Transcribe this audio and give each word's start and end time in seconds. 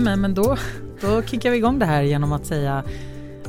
Mm, 0.00 0.20
men 0.20 0.34
då, 0.34 0.56
då 1.00 1.22
kickar 1.22 1.50
vi 1.50 1.56
igång 1.56 1.78
det 1.78 1.86
här 1.86 2.02
genom 2.02 2.32
att 2.32 2.46
säga 2.46 2.84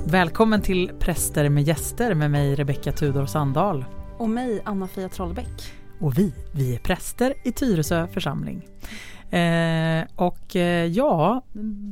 välkommen 0.07 0.61
till 0.61 0.91
Präster 0.99 1.49
med 1.49 1.63
gäster 1.63 2.13
med 2.13 2.31
mig 2.31 2.55
Rebecka 2.55 2.91
Tudor 2.91 3.25
Sandahl. 3.25 3.85
Och 4.17 4.29
mig 4.29 4.61
Anna-Fia 4.65 5.09
Trollbäck. 5.09 5.73
Och 5.99 6.17
vi, 6.17 6.33
vi 6.51 6.75
är 6.75 6.79
präster 6.79 7.33
i 7.43 7.51
Tyresö 7.51 8.07
församling. 8.07 8.67
Eh, 9.29 10.05
och 10.15 10.55
eh, 10.55 10.85
ja, 10.85 11.43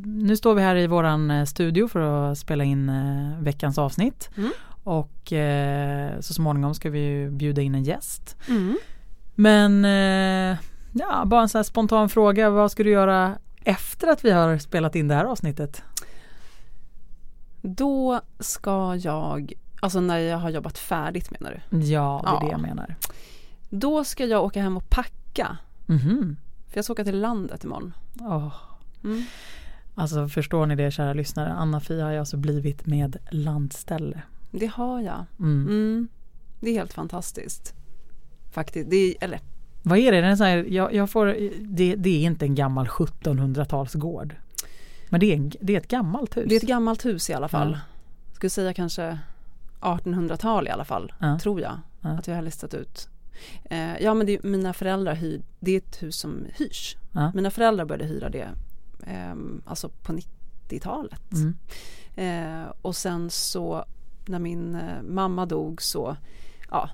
nu 0.05 0.37
står 0.37 0.55
vi 0.55 0.61
här 0.61 0.75
i 0.75 0.87
våran 0.87 1.31
eh, 1.31 1.45
studio 1.45 1.87
för 1.87 1.99
att 1.99 2.37
spela 2.37 2.63
in 2.63 2.89
eh, 2.89 3.43
veckans 3.43 3.77
avsnitt. 3.77 4.29
Mm. 4.37 4.51
Och 4.83 5.33
eh, 5.33 6.19
så 6.19 6.33
småningom 6.33 6.73
ska 6.73 6.89
vi 6.89 7.29
bjuda 7.31 7.61
in 7.61 7.75
en 7.75 7.83
gäst. 7.83 8.37
Mm. 8.47 8.77
Men 9.35 9.85
eh, 9.85 10.57
ja, 10.91 11.25
bara 11.25 11.41
en 11.41 11.49
sån 11.49 11.59
här 11.59 11.63
spontan 11.63 12.09
fråga. 12.09 12.49
Vad 12.49 12.71
ska 12.71 12.83
du 12.83 12.89
göra 12.89 13.35
efter 13.63 14.07
att 14.07 14.25
vi 14.25 14.31
har 14.31 14.57
spelat 14.57 14.95
in 14.95 15.07
det 15.07 15.15
här 15.15 15.25
avsnittet? 15.25 15.83
Då 17.61 18.21
ska 18.39 18.95
jag, 18.95 19.53
alltså 19.79 19.99
när 19.99 20.17
jag 20.17 20.37
har 20.37 20.49
jobbat 20.49 20.77
färdigt 20.77 21.31
menar 21.31 21.51
du? 21.69 21.77
Ja, 21.77 22.21
det 22.23 22.29
är 22.29 22.33
Ja. 22.33 22.39
det 22.45 22.51
jag 22.51 22.61
menar. 22.61 22.95
Då 23.69 24.03
ska 24.03 24.25
jag 24.25 24.43
åka 24.43 24.61
hem 24.61 24.77
och 24.77 24.89
packa. 24.89 25.57
Mhm. 25.85 26.37
För 26.67 26.77
jag 26.77 26.83
ska 26.85 26.93
åka 26.93 27.03
till 27.03 27.19
landet 27.19 27.63
imorgon. 27.63 27.93
Åh. 28.19 28.53
Mm. 29.03 29.23
Alltså 29.95 30.27
förstår 30.27 30.65
ni 30.65 30.75
det 30.75 30.91
kära 30.91 31.13
lyssnare? 31.13 31.53
Anna-Fia 31.53 32.05
har 32.05 32.11
ju 32.11 32.17
alltså 32.19 32.37
blivit 32.37 32.85
med 32.85 33.17
landställe. 33.31 34.21
Det 34.51 34.65
har 34.67 35.01
jag. 35.01 35.25
Mm. 35.39 35.67
Mm. 35.67 36.07
Det 36.59 36.69
är 36.69 36.73
helt 36.73 36.93
fantastiskt. 36.93 37.73
Faktiskt. 38.51 38.89
Det 38.89 38.95
är, 38.97 39.23
eller 39.23 39.39
Vad 39.83 39.97
är 39.97 40.11
det? 40.11 40.21
Den 40.21 40.31
är 40.31 40.35
så 40.35 40.43
här, 40.43 40.65
jag, 40.69 40.93
jag 40.93 41.09
får, 41.09 41.25
det, 41.61 41.95
det 41.95 42.09
är 42.09 42.21
inte 42.25 42.45
en 42.45 42.55
gammal 42.55 42.87
1700-talsgård. 42.87 44.35
Men 45.09 45.19
det 45.19 45.25
är, 45.31 45.35
en, 45.35 45.51
det 45.61 45.73
är 45.75 45.77
ett 45.79 45.87
gammalt 45.87 46.37
hus. 46.37 46.45
det 46.49 46.55
är 46.55 46.59
ett 46.59 46.67
gammalt 46.67 47.05
hus 47.05 47.29
i 47.29 47.33
alla 47.33 47.47
fall. 47.47 47.71
Ja. 47.71 48.33
Skulle 48.35 48.49
säga 48.49 48.73
kanske 48.73 49.19
1800-tal 49.79 50.67
i 50.67 50.69
alla 50.71 50.85
fall. 50.85 51.13
Ja. 51.19 51.39
Tror 51.39 51.61
jag 51.61 51.79
Ja. 52.01 52.09
att 52.09 52.27
jag 52.27 52.35
har 52.35 52.41
listat 52.41 52.73
ut. 52.73 53.09
Eh, 53.65 53.97
ja 54.03 54.13
men 54.13 54.27
det, 54.27 54.43
mina 54.43 54.73
föräldrar 54.73 55.15
hyr, 55.15 55.41
det 55.59 55.71
är 55.71 55.77
ett 55.77 56.03
hus 56.03 56.15
som 56.15 56.45
hyrs. 56.55 56.95
Mina 57.33 57.51
föräldrar 57.51 57.85
började 57.85 58.05
hyra 58.05 58.29
det 58.29 58.49
ehm, 59.07 59.61
alltså 59.65 59.89
på 59.89 60.13
90-talet. 60.13 61.31
Mm. 61.33 61.55
Eh, 62.15 62.67
och 62.81 62.95
sen 62.95 63.29
så 63.29 63.85
när 64.25 64.39
min 64.39 64.75
eh, 64.75 65.01
mamma 65.09 65.45
dog 65.45 65.81
så 65.81 66.15
ja, 66.71 66.89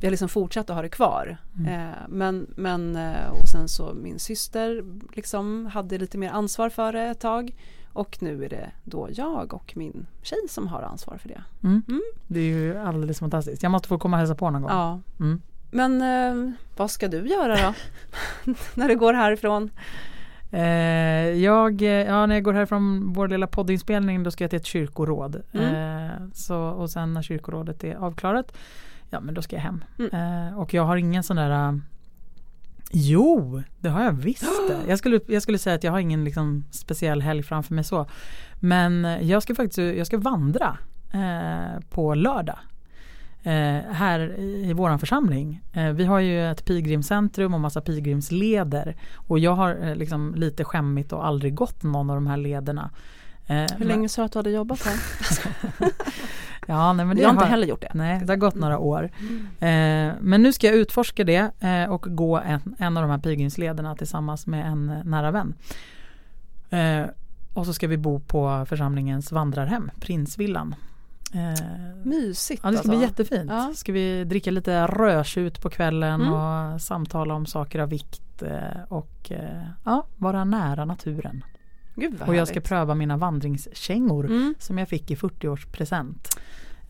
vi 0.00 0.06
har 0.06 0.10
liksom 0.10 0.28
fortsatt 0.28 0.70
att 0.70 0.76
ha 0.76 0.82
det 0.82 0.88
kvar. 0.88 1.36
Mm. 1.58 1.88
Eh, 1.88 1.94
men, 2.08 2.46
men 2.56 2.98
och 3.30 3.48
sen 3.48 3.68
så 3.68 3.94
min 3.94 4.18
syster 4.18 4.84
liksom 5.16 5.66
hade 5.66 5.98
lite 5.98 6.18
mer 6.18 6.30
ansvar 6.30 6.70
för 6.70 6.92
det 6.92 7.02
ett 7.02 7.20
tag. 7.20 7.54
Och 7.92 8.22
nu 8.22 8.44
är 8.44 8.48
det 8.48 8.70
då 8.84 9.08
jag 9.12 9.54
och 9.54 9.72
min 9.76 10.06
tjej 10.22 10.38
som 10.48 10.68
har 10.68 10.82
ansvar 10.82 11.16
för 11.16 11.28
det. 11.28 11.42
Mm. 11.62 11.82
Mm. 11.88 12.02
Det 12.26 12.40
är 12.40 12.44
ju 12.44 12.78
alldeles 12.78 13.18
fantastiskt. 13.18 13.62
Jag 13.62 13.72
måste 13.72 13.88
få 13.88 13.98
komma 13.98 14.16
och 14.16 14.18
hälsa 14.18 14.34
på 14.34 14.50
någon 14.50 14.62
gång. 14.62 14.70
Ja. 14.70 15.00
Mm. 15.20 15.42
Men 15.70 16.02
eh, 16.02 16.52
vad 16.76 16.90
ska 16.90 17.08
du 17.08 17.28
göra 17.28 17.56
då? 17.56 17.74
när 18.74 18.88
du 18.88 18.96
går 18.96 19.14
härifrån? 19.14 19.70
Eh, 20.50 20.62
jag, 21.42 21.82
eh, 21.82 21.88
ja, 21.88 22.26
när 22.26 22.34
jag 22.34 22.44
går 22.44 22.52
härifrån 22.52 23.12
vår 23.12 23.28
lilla 23.28 23.46
poddinspelning 23.46 24.22
då 24.22 24.30
ska 24.30 24.44
jag 24.44 24.50
till 24.50 24.56
ett 24.56 24.66
kyrkoråd. 24.66 25.42
Mm. 25.52 25.74
Eh, 25.74 26.28
så, 26.34 26.58
och 26.58 26.90
sen 26.90 27.14
när 27.14 27.22
kyrkorådet 27.22 27.84
är 27.84 27.94
avklarat, 27.94 28.56
ja 29.10 29.20
men 29.20 29.34
då 29.34 29.42
ska 29.42 29.56
jag 29.56 29.62
hem. 29.62 29.84
Mm. 29.98 30.48
Eh, 30.48 30.58
och 30.58 30.74
jag 30.74 30.84
har 30.84 30.96
ingen 30.96 31.22
sån 31.22 31.36
där 31.36 31.68
eh, 31.68 31.74
Jo, 32.92 33.62
det 33.78 33.88
har 33.88 34.04
jag 34.04 34.12
visst. 34.12 34.44
Jag 34.88 34.98
skulle, 34.98 35.20
jag 35.26 35.42
skulle 35.42 35.58
säga 35.58 35.76
att 35.76 35.84
jag 35.84 35.92
har 35.92 35.98
ingen 35.98 36.24
liksom, 36.24 36.64
speciell 36.70 37.22
helg 37.22 37.42
framför 37.42 37.74
mig 37.74 37.84
så. 37.84 38.06
Men 38.60 39.04
eh, 39.04 39.22
jag 39.22 39.42
ska 39.42 39.54
faktiskt 39.54 39.78
jag 39.78 40.06
ska 40.06 40.18
vandra 40.18 40.78
eh, 41.12 41.80
på 41.90 42.14
lördag. 42.14 42.58
Eh, 43.42 43.92
här 43.92 44.20
i, 44.38 44.70
i 44.70 44.72
våran 44.72 44.98
församling. 44.98 45.62
Eh, 45.72 45.88
vi 45.88 46.04
har 46.04 46.20
ju 46.20 46.50
ett 46.50 46.64
pilgrimscentrum 46.64 47.54
och 47.54 47.60
massa 47.60 47.80
pilgrimsleder. 47.80 48.96
Och 49.14 49.38
jag 49.38 49.54
har 49.54 49.94
liksom 49.94 50.34
lite 50.34 50.64
skämmigt 50.64 51.12
och 51.12 51.26
aldrig 51.26 51.54
gått 51.54 51.82
någon 51.82 52.10
av 52.10 52.16
de 52.16 52.26
här 52.26 52.36
lederna. 52.36 52.90
Eh, 53.50 53.66
Hur 53.78 53.84
länge 53.86 54.08
sa 54.08 54.22
du 54.22 54.26
att 54.26 54.32
du 54.32 54.38
hade 54.38 54.50
jobbat 54.50 54.82
här? 54.82 54.96
Ja, 56.66 56.92
nej, 56.92 57.06
men 57.06 57.16
det 57.16 57.22
jag 57.22 57.28
har 57.28 57.34
inte 57.34 57.46
heller 57.46 57.66
gjort 57.66 57.80
det. 57.80 57.90
Nej, 57.94 58.20
det 58.24 58.32
har 58.32 58.36
gått 58.36 58.54
några 58.54 58.78
år. 58.78 59.04
Eh, 59.60 60.12
men 60.20 60.42
nu 60.42 60.52
ska 60.52 60.66
jag 60.66 60.76
utforska 60.76 61.24
det 61.24 61.50
eh, 61.60 61.84
och 61.92 62.06
gå 62.08 62.38
en, 62.38 62.74
en 62.78 62.96
av 62.96 63.02
de 63.02 63.10
här 63.10 63.18
pilgrimslederna 63.18 63.96
tillsammans 63.96 64.46
med 64.46 64.66
en 64.66 64.90
eh, 64.90 65.04
nära 65.04 65.30
vän. 65.30 65.54
Eh, 66.70 67.06
och 67.54 67.66
så 67.66 67.72
ska 67.72 67.86
vi 67.88 67.96
bo 67.96 68.20
på 68.20 68.66
församlingens 68.68 69.32
vandrarhem, 69.32 69.90
Prinsvillan. 70.00 70.74
Eh, 71.34 71.64
Mysigt 72.04 72.60
ja, 72.64 72.70
det 72.70 72.76
ska 72.76 72.82
alltså. 72.88 72.88
bli 72.98 73.00
jättefint. 73.00 73.50
Ja. 73.50 73.72
Ska 73.76 73.92
vi 73.92 74.24
dricka 74.24 74.50
lite 74.50 74.86
rödtjut 74.86 75.60
på 75.62 75.70
kvällen 75.70 76.20
Mm. 76.22 76.32
och 76.32 76.80
samtala 76.80 77.34
om 77.34 77.46
saker 77.46 77.78
av 77.78 77.88
vikt 77.88 78.42
eh, 78.42 78.82
och 78.88 79.32
ja, 79.84 80.06
vara 80.16 80.44
nära 80.44 80.84
naturen. 80.84 81.44
Gud 81.94 82.22
Och 82.26 82.34
jag 82.34 82.48
ska 82.48 82.54
härligt. 82.54 82.68
pröva 82.68 82.94
mina 82.94 83.16
vandringskängor 83.16 84.26
Mm. 84.26 84.54
som 84.58 84.78
jag 84.78 84.88
fick 84.88 85.10
i 85.10 85.14
40-årspresent. 85.16 86.28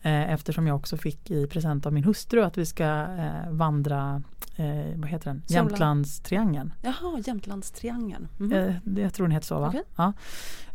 Eh, 0.03 0.31
eftersom 0.33 0.67
jag 0.67 0.75
också 0.75 0.97
fick 0.97 1.31
i 1.31 1.47
present 1.47 1.85
av 1.85 1.93
min 1.93 2.03
hustru 2.03 2.43
att 2.43 2.57
vi 2.57 2.65
ska 2.65 2.85
eh, 2.85 3.49
vandra, 3.51 4.23
eh, 4.55 4.65
vad 4.99 5.09
heter 5.09 5.25
den. 5.25 5.43
Jämtlandstriangeln. 5.47 6.73
Jaha, 6.81 7.19
Jämtlandstriangeln. 7.25 8.27
Mhm. 8.37 8.53
Eh, 8.53 8.73
det, 8.83 9.01
jag 9.01 9.13
tror 9.13 9.25
den 9.27 9.31
heter 9.31 9.47
så 9.47 9.59
va? 9.59 9.67
Okej. 9.67 9.83
Ja. 9.95 10.13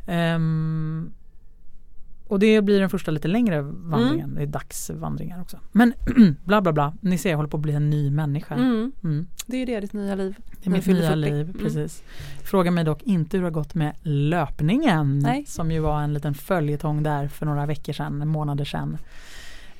Ehm, 0.06 1.12
och 2.28 2.38
det 2.38 2.62
blir 2.62 2.80
den 2.80 2.90
första 2.90 3.10
lite 3.10 3.28
längre 3.28 3.62
vandringen, 3.62 4.24
Mm. 4.24 4.34
det 4.34 4.42
är 4.42 4.46
dagsvandringar 4.46 5.40
också. 5.40 5.58
Men 5.72 5.92
bla 6.44 6.60
bla 6.62 6.72
bla, 6.72 6.94
ni 7.00 7.18
ser 7.18 7.30
jag 7.30 7.36
håller 7.36 7.50
på 7.50 7.56
att 7.56 7.62
bli 7.62 7.72
en 7.72 7.90
ny 7.90 8.10
människa. 8.10 8.54
Mm. 8.54 8.92
Mm. 9.04 9.26
Det 9.46 9.56
är 9.56 9.60
ju 9.60 9.66
det, 9.66 9.80
ditt 9.80 9.92
nya 9.92 10.14
liv. 10.14 10.34
Det 10.62 10.66
är 10.66 10.72
mitt 10.72 10.86
nya 10.86 11.02
40. 11.08 11.14
liv, 11.16 11.48
Mm. 11.50 11.58
precis. 11.62 12.02
Fråga 12.44 12.70
mig 12.70 12.84
dock 12.84 13.02
inte 13.02 13.36
hur 13.36 13.42
det 13.42 13.46
har 13.46 13.52
gått 13.52 13.74
med 13.74 13.92
löpningen. 14.02 15.18
Nej. 15.18 15.44
Som 15.46 15.70
ju 15.70 15.80
var 15.80 16.00
en 16.02 16.14
liten 16.14 16.34
följetong 16.34 17.02
där 17.02 17.28
för 17.28 17.46
några 17.46 17.66
veckor 17.66 17.92
sedan, 17.92 18.28
månader 18.28 18.64
sedan. 18.64 18.98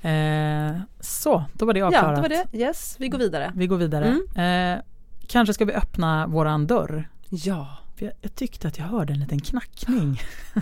Eh, 0.02 0.80
så, 1.00 1.44
då 1.52 1.66
var 1.66 1.72
det 1.74 1.80
Ja, 1.80 1.86
avklarat. 1.86 2.14
det 2.16 2.20
var 2.22 2.28
det. 2.28 2.58
Yes, 2.58 2.96
vi 2.98 3.08
går 3.08 3.18
vidare. 3.18 3.52
Vi 3.54 3.66
går 3.66 3.76
vidare. 3.76 4.06
Eh, 4.34 4.82
kanske 5.26 5.54
ska 5.54 5.64
vi 5.64 5.72
öppna 5.72 6.26
våran 6.26 6.66
dörr. 6.66 7.08
Ja, 7.28 7.78
För 7.96 8.04
jag, 8.04 8.14
jag 8.20 8.34
tyckte 8.34 8.68
att 8.68 8.78
jag 8.78 8.84
hörde 8.86 9.12
en 9.12 9.20
liten 9.20 9.40
knackning. 9.40 10.20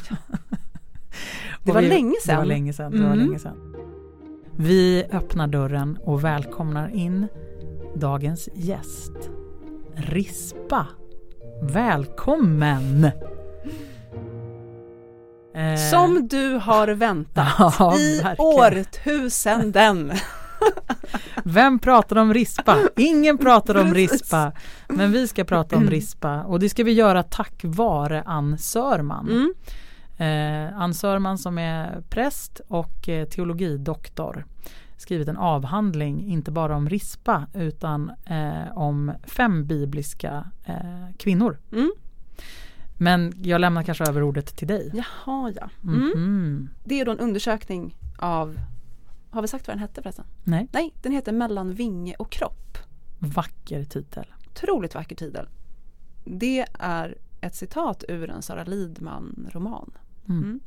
Det 1.64 1.72
var 1.72 1.80
vi- 1.82 1.88
länge 1.88 2.14
Det 2.26 2.32
var 2.32 2.36
sedan. 2.42 2.48
länge 2.48 2.72
sedan. 2.72 2.92
Det 2.92 2.98
var 2.98 3.06
Mm. 3.12 3.18
länge 3.18 3.38
sedan. 3.38 3.74
Vi 4.56 5.04
öppnar 5.12 5.46
dörren 5.46 5.98
och 6.04 6.24
välkomnar 6.24 6.88
in 6.88 7.26
dagens 7.96 8.48
gäst. 8.54 9.12
Rispa. 9.94 10.86
Välkommen! 11.62 13.04
Eh, 15.54 15.76
som 15.90 16.28
du 16.28 16.52
har 16.62 16.88
väntat 16.88 17.48
Ja, 17.78 17.96
i 17.98 18.20
verkligen. 18.22 18.36
årtusenden. 18.38 20.12
Vem 21.44 21.78
pratar 21.78 22.16
om 22.18 22.34
rispa? 22.34 22.76
Ingen 22.96 23.38
pratar 23.38 23.76
om 23.76 23.94
rispa. 23.94 24.52
Men 24.88 25.12
vi 25.12 25.28
ska 25.28 25.44
prata 25.44 25.76
om 25.76 25.90
rispa 25.90 26.42
och 26.42 26.60
det 26.60 26.68
ska 26.68 26.84
vi 26.84 26.92
göra 26.92 27.22
tack 27.22 27.60
vare 27.62 28.22
Ann 28.26 28.58
Sörman. 28.58 29.28
Mm. 29.30 29.54
Eh, 30.18 30.78
Ann 30.80 30.94
Sörman 30.94 31.38
som 31.38 31.58
är 31.58 32.00
präst 32.10 32.60
och 32.68 33.08
eh, 33.08 33.28
teologidoktor 33.28 34.44
skrivit 34.96 35.28
en 35.28 35.36
avhandling, 35.36 36.24
inte 36.24 36.50
bara 36.50 36.76
om 36.76 36.88
rispa 36.88 37.46
utan 37.54 38.12
eh, 38.26 38.78
om 38.78 39.12
fem 39.24 39.66
bibliska 39.66 40.50
eh, 40.64 41.16
kvinnor. 41.18 41.58
Mm. 41.72 41.92
Men 42.98 43.32
jag 43.42 43.60
lämnar 43.60 43.82
kanske 43.82 44.04
över 44.04 44.22
ordet 44.22 44.56
till 44.56 44.68
dig. 44.68 44.90
Jaha, 44.94 45.52
ja. 45.56 45.70
Mm. 45.84 46.00
Mhm. 46.00 46.68
Det 46.84 47.00
är 47.00 47.04
då 47.04 47.12
en 47.12 47.18
undersökning 47.18 47.96
av, 48.18 48.58
har 49.30 49.42
vi 49.42 49.48
sagt 49.48 49.66
vad 49.68 49.76
den 49.76 49.80
hette 49.80 50.02
förresten? 50.02 50.24
Nej, 50.44 50.68
Nej, 50.72 50.94
den 51.02 51.12
heter 51.12 51.32
Mellan 51.32 51.74
vinge 51.74 52.14
och 52.18 52.30
kropp. 52.30 52.78
vacker 53.18 53.84
titel. 53.84 54.26
Otroligt 54.50 54.94
vacker 54.94 55.16
titel. 55.16 55.48
Det 56.24 56.66
är 56.78 57.18
ett 57.40 57.54
citat 57.54 58.04
ur 58.08 58.30
en 58.30 58.42
Sara 58.42 58.64
Lidman-roman. 58.64 59.90
Mm. 59.94 60.03
Mm. 60.28 60.60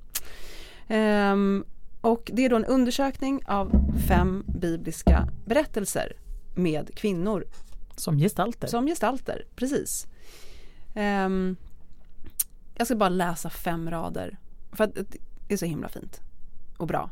Ehm, 0.88 1.66
och 2.02 2.32
det 2.34 2.46
är 2.46 2.50
då 2.50 2.56
en 2.56 2.66
undersökning 2.66 3.42
av 3.46 3.72
fem 4.08 4.44
bibliska 4.48 5.28
berättelser 5.46 6.14
med 6.56 6.96
kvinnor 6.96 7.46
Som 7.96 8.18
gestalter. 8.18 8.68
som 8.68 8.88
gestalter. 8.88 9.46
Precis. 9.56 10.08
Ehm, 10.96 11.56
jag 12.76 12.88
ska 12.88 12.96
bara 12.96 13.10
läsa 13.10 13.50
fem 13.50 13.90
rader. 13.90 14.38
För 14.72 14.84
att 14.84 14.96
det 15.48 15.54
är 15.54 15.58
så 15.58 15.66
himla 15.66 15.90
fint 15.90 16.22
och 16.78 16.88
bra. 16.88 17.10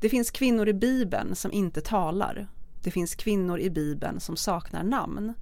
Det 0.00 0.08
finns 0.08 0.30
kvinnor 0.30 0.68
i 0.68 0.74
Bibeln 0.74 1.34
som 1.34 1.52
inte 1.52 1.80
talar. 1.80 2.48
Det 2.82 2.90
finns 2.90 3.14
kvinnor 3.14 3.58
i 3.58 3.70
Bibeln 3.70 4.20
som 4.20 4.36
saknar 4.36 4.82
namn. 4.82 5.34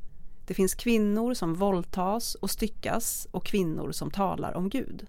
Det 0.47 0.55
finns 0.55 0.75
kvinnor 0.75 1.35
som 1.35 1.55
våldtas 1.55 2.35
och 2.35 2.51
styckas 2.51 3.27
och 3.31 3.47
kvinnor 3.47 3.93
som 3.93 4.11
talar 4.11 4.55
om 4.55 4.69
Gud. 4.69 5.07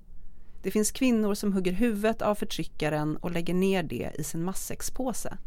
Det 0.66 0.72
finns 0.72 0.92
kvinnor 0.92 1.34
som 1.34 1.54
hugger 1.54 1.72
huvudet 1.72 2.22
av 2.22 2.36
förtryckaren 2.36 3.18
och 3.18 3.32
lägger 3.32 3.54
ner 3.54 3.84
det 3.84 4.12
i 4.20 4.24
sin 4.24 4.44
matsäckspåse. 4.44 5.38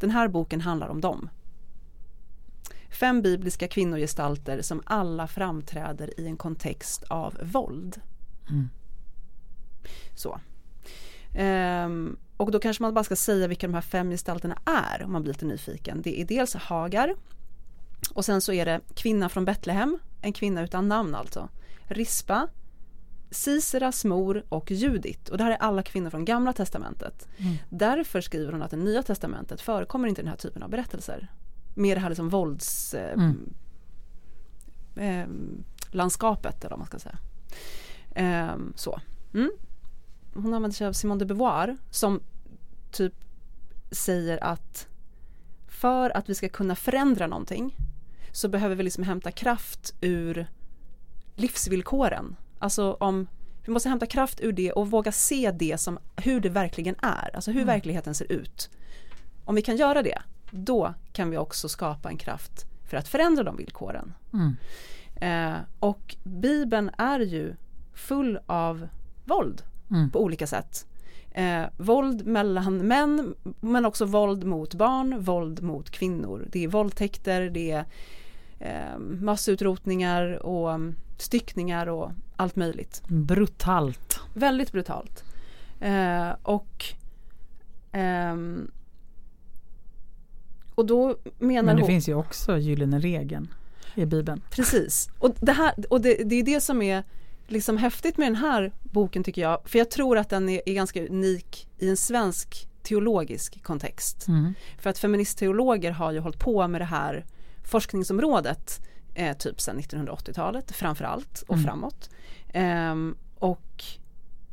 Den 0.00 0.10
här 0.10 0.28
boken 0.28 0.60
handlar 0.60 0.88
om 0.88 1.00
dem. 1.00 1.28
Fem 2.90 3.22
bibliska 3.22 3.68
kvinnogestalter 3.68 4.62
som 4.62 4.82
alla 4.84 5.26
framträder 5.26 6.20
i 6.20 6.26
en 6.26 6.36
kontext 6.36 7.02
av 7.02 7.36
våld. 7.42 8.00
Mm. 8.48 8.68
Så. 10.14 10.40
Ehm, 11.34 12.16
och 12.36 12.50
då 12.50 12.58
kanske 12.58 12.82
man 12.82 12.94
bara 12.94 13.04
ska 13.04 13.16
säga 13.16 13.48
vilka 13.48 13.66
de 13.66 13.74
här 13.74 13.80
fem 13.80 14.10
gestalterna 14.10 14.58
är 14.64 15.04
om 15.04 15.12
man 15.12 15.22
blir 15.22 15.32
lite 15.32 15.46
nyfiken. 15.46 16.02
Det 16.02 16.20
är 16.20 16.24
dels 16.24 16.54
Hagar 16.54 17.14
och 18.14 18.24
sen 18.24 18.40
så 18.40 18.52
är 18.52 18.66
det 18.66 18.80
kvinna 18.94 19.28
från 19.28 19.44
Betlehem, 19.44 19.98
en 20.22 20.32
kvinna 20.32 20.62
utan 20.62 20.88
namn 20.88 21.14
alltså. 21.14 21.48
Rispa, 21.84 22.48
Siseras 23.30 24.04
mor 24.04 24.44
och 24.48 24.70
Judit 24.70 25.28
och 25.28 25.38
det 25.38 25.44
här 25.44 25.50
är 25.50 25.56
alla 25.56 25.82
kvinnor 25.82 26.10
från 26.10 26.24
gamla 26.24 26.52
testamentet. 26.52 27.28
Mm. 27.38 27.56
Därför 27.68 28.20
skriver 28.20 28.52
hon 28.52 28.62
att 28.62 28.70
det 28.70 28.76
nya 28.76 29.02
testamentet 29.02 29.60
förekommer 29.60 30.08
inte 30.08 30.22
den 30.22 30.28
här 30.28 30.36
typen 30.36 30.62
av 30.62 30.70
berättelser. 30.70 31.28
Mer 31.74 31.94
det 31.94 32.00
här 32.00 32.08
liksom 32.08 32.28
vålds 32.28 32.94
eh, 32.94 33.12
Mm. 33.12 33.54
eh, 34.96 35.26
eller 36.64 36.70
vad 36.70 36.78
man 36.78 36.86
ska 36.86 36.98
säga. 36.98 37.18
Eh, 38.10 38.56
så. 38.74 39.00
Mm. 39.34 39.50
Hon 40.34 40.54
använder 40.54 40.74
sig 40.76 40.86
av 40.86 40.92
Simone 40.92 41.18
de 41.18 41.24
Beauvoir 41.24 41.76
som 41.90 42.20
typ 42.90 43.14
säger 43.90 44.44
att 44.44 44.88
för 45.68 46.16
att 46.16 46.28
vi 46.28 46.34
ska 46.34 46.48
kunna 46.48 46.76
förändra 46.76 47.26
någonting 47.26 47.76
så 48.32 48.48
behöver 48.48 48.74
vi 48.74 48.82
liksom 48.82 49.04
hämta 49.04 49.30
kraft 49.30 49.94
ur 50.00 50.46
livsvillkoren. 51.34 52.36
Alltså 52.58 52.96
om 53.00 53.26
vi 53.64 53.72
måste 53.72 53.88
hämta 53.88 54.06
kraft 54.06 54.40
ur 54.40 54.52
det 54.52 54.72
och 54.72 54.90
våga 54.90 55.12
se 55.12 55.50
det 55.50 55.80
som 55.80 55.98
hur 56.16 56.40
det 56.40 56.48
verkligen 56.48 56.94
är, 57.02 57.30
alltså 57.34 57.50
hur 57.50 57.60
Mm. 57.62 57.74
verkligheten 57.74 58.14
ser 58.14 58.32
ut. 58.32 58.70
Om 59.44 59.54
vi 59.54 59.62
kan 59.62 59.76
göra 59.76 60.02
det, 60.02 60.18
då 60.50 60.94
kan 61.12 61.30
vi 61.30 61.36
också 61.36 61.68
skapa 61.68 62.08
en 62.08 62.16
kraft 62.16 62.64
för 62.90 62.96
att 62.96 63.08
förändra 63.08 63.42
de 63.44 63.56
villkoren. 63.56 64.12
Mm. 64.32 64.56
Eh, 65.20 65.60
och 65.78 66.16
Bibeln 66.24 66.90
är 66.98 67.20
ju 67.20 67.54
full 67.94 68.38
av 68.46 68.88
våld 69.24 69.62
Mm. 69.90 70.10
på 70.10 70.22
olika 70.22 70.46
sätt. 70.46 70.86
Eh, 71.32 71.62
våld 71.76 72.26
mellan 72.26 72.78
män 72.78 73.34
men 73.60 73.86
också 73.86 74.04
våld 74.04 74.44
mot 74.44 74.74
barn, 74.74 75.20
våld 75.20 75.62
mot 75.62 75.90
kvinnor. 75.90 76.48
Det 76.52 76.64
är 76.64 76.68
våldtäkter, 76.68 77.50
det 77.50 77.70
är 77.70 77.84
eh, 78.58 78.98
massutrotningar 78.98 80.46
och 80.46 80.72
mm, 80.72 80.94
styckningar 81.18 81.86
och 81.86 82.10
allt 82.36 82.56
möjligt. 82.56 83.02
Brutalt. 83.08 84.20
Väldigt 84.34 84.72
brutalt. 84.72 85.24
Eh, 85.80 86.30
och 86.42 86.84
ehm, 87.92 88.70
och 90.74 90.86
då 90.86 91.16
menar 91.38 91.62
Men 91.62 91.76
det 91.76 91.82
hon 91.82 91.86
finns 91.86 92.08
ju 92.08 92.14
också 92.14 92.58
gyllene 92.58 92.98
regeln 92.98 93.54
i 93.94 94.06
Bibeln. 94.06 94.42
Precis. 94.50 95.08
Och, 95.18 95.34
det, 95.40 95.52
här, 95.52 95.74
och 95.90 96.00
det, 96.00 96.14
det 96.14 96.36
är 96.36 96.42
det 96.42 96.60
som 96.60 96.82
är 96.82 97.04
liksom 97.46 97.76
häftigt 97.76 98.16
med 98.18 98.26
den 98.26 98.36
här 98.36 98.72
boken 98.82 99.24
tycker 99.24 99.42
jag. 99.42 99.60
För 99.64 99.78
jag 99.78 99.90
tror 99.90 100.18
att 100.18 100.30
den 100.30 100.48
är, 100.48 100.60
är 100.66 100.74
ganska 100.74 101.06
unik 101.06 101.68
i 101.78 101.88
en 101.88 101.96
svensk 101.96 102.68
teologisk 102.82 103.62
kontext. 103.62 104.28
Mm. 104.28 104.54
För 104.78 104.90
att 104.90 104.98
feministteologer 104.98 105.90
har 105.90 106.12
ju 106.12 106.18
hållit 106.18 106.38
på 106.38 106.68
med 106.68 106.80
det 106.80 106.84
här 106.84 107.24
forskningsområdet 107.64 108.80
eh, 109.16 109.36
typ 109.36 109.60
sedan 109.60 109.78
1980-talet 109.80 110.72
framförallt 110.72 111.42
och 111.48 111.54
Mm. 111.54 111.64
framåt. 111.66 112.10
Ehm, 112.52 113.16
och, 113.38 113.84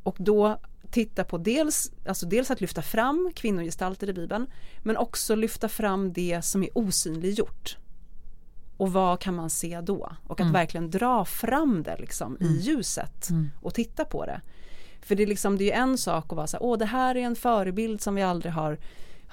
och 0.04 0.16
då 0.20 0.60
titta 0.92 1.24
på 1.24 1.38
dels, 1.38 1.92
alltså 2.06 2.26
dels 2.26 2.52
att 2.52 2.62
lyfta 2.62 2.82
fram 2.82 3.32
kvinnogestalter 3.36 4.10
i 4.10 4.14
Bibeln 4.14 4.48
men 4.84 4.98
också 4.98 5.36
lyfta 5.36 5.70
fram 5.70 6.14
det 6.14 6.42
som 6.42 6.64
är 6.64 6.70
osynliggjort. 6.78 7.78
Och 8.78 8.94
vad 8.94 9.20
kan 9.20 9.36
man 9.36 9.50
se 9.50 9.82
då? 9.82 10.12
Och 10.28 10.40
att 10.40 10.46
Mm. 10.46 10.54
verkligen 10.54 10.90
dra 10.92 11.26
fram 11.26 11.84
det 11.84 11.98
liksom 12.00 12.38
i 12.40 12.46
Mm. 12.46 12.60
ljuset 12.60 13.30
Mm. 13.30 13.50
och 13.62 13.74
titta 13.74 14.06
på 14.06 14.26
det. 14.26 14.42
För 15.02 15.16
det 15.16 15.24
är, 15.24 15.28
liksom, 15.28 15.58
det 15.58 15.72
är 15.72 15.82
en 15.82 15.98
sak 15.98 16.26
att 16.30 16.36
vara 16.36 16.48
så 16.48 16.58
här, 16.58 16.64
åh 16.64 16.78
det 16.78 16.86
här 16.86 17.16
är 17.16 17.22
en 17.22 17.36
förebild 17.36 18.02
som 18.02 18.16
vi 18.16 18.22
aldrig 18.22 18.54
har, 18.54 18.78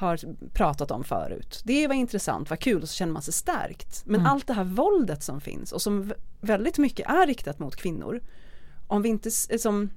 har 0.01 0.19
pratat 0.53 0.91
om 0.91 1.05
förut. 1.05 1.61
Det 1.65 1.87
var 1.87 1.95
intressant, 1.95 2.51
vad 2.51 2.59
kul 2.59 2.83
och 2.83 2.89
så 2.89 2.95
känner 2.95 3.13
man 3.13 3.23
sig 3.23 3.35
stärkt. 3.35 4.03
Men 4.07 4.21
Mm. 4.21 4.33
allt 4.33 4.47
det 4.47 4.53
här 4.53 4.65
våldet 4.65 5.23
som 5.23 5.41
finns 5.41 5.73
och 5.73 5.83
som 5.83 6.13
väldigt 6.41 6.79
mycket 6.79 7.07
är 7.11 7.27
riktat 7.27 7.59
mot 7.59 7.77
kvinnor. 7.77 8.21
Om 8.87 9.03
vi 9.03 9.09
inte, 9.09 9.29
s- 9.29 9.63
som, 9.63 9.91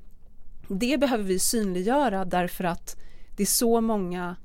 det 0.67 0.97
behöver 0.99 1.23
vi 1.23 1.39
synliggöra 1.39 2.25
därför 2.25 2.63
att 2.63 2.97
det 3.35 3.43
är 3.43 3.47
så 3.47 3.81
många 3.81 4.35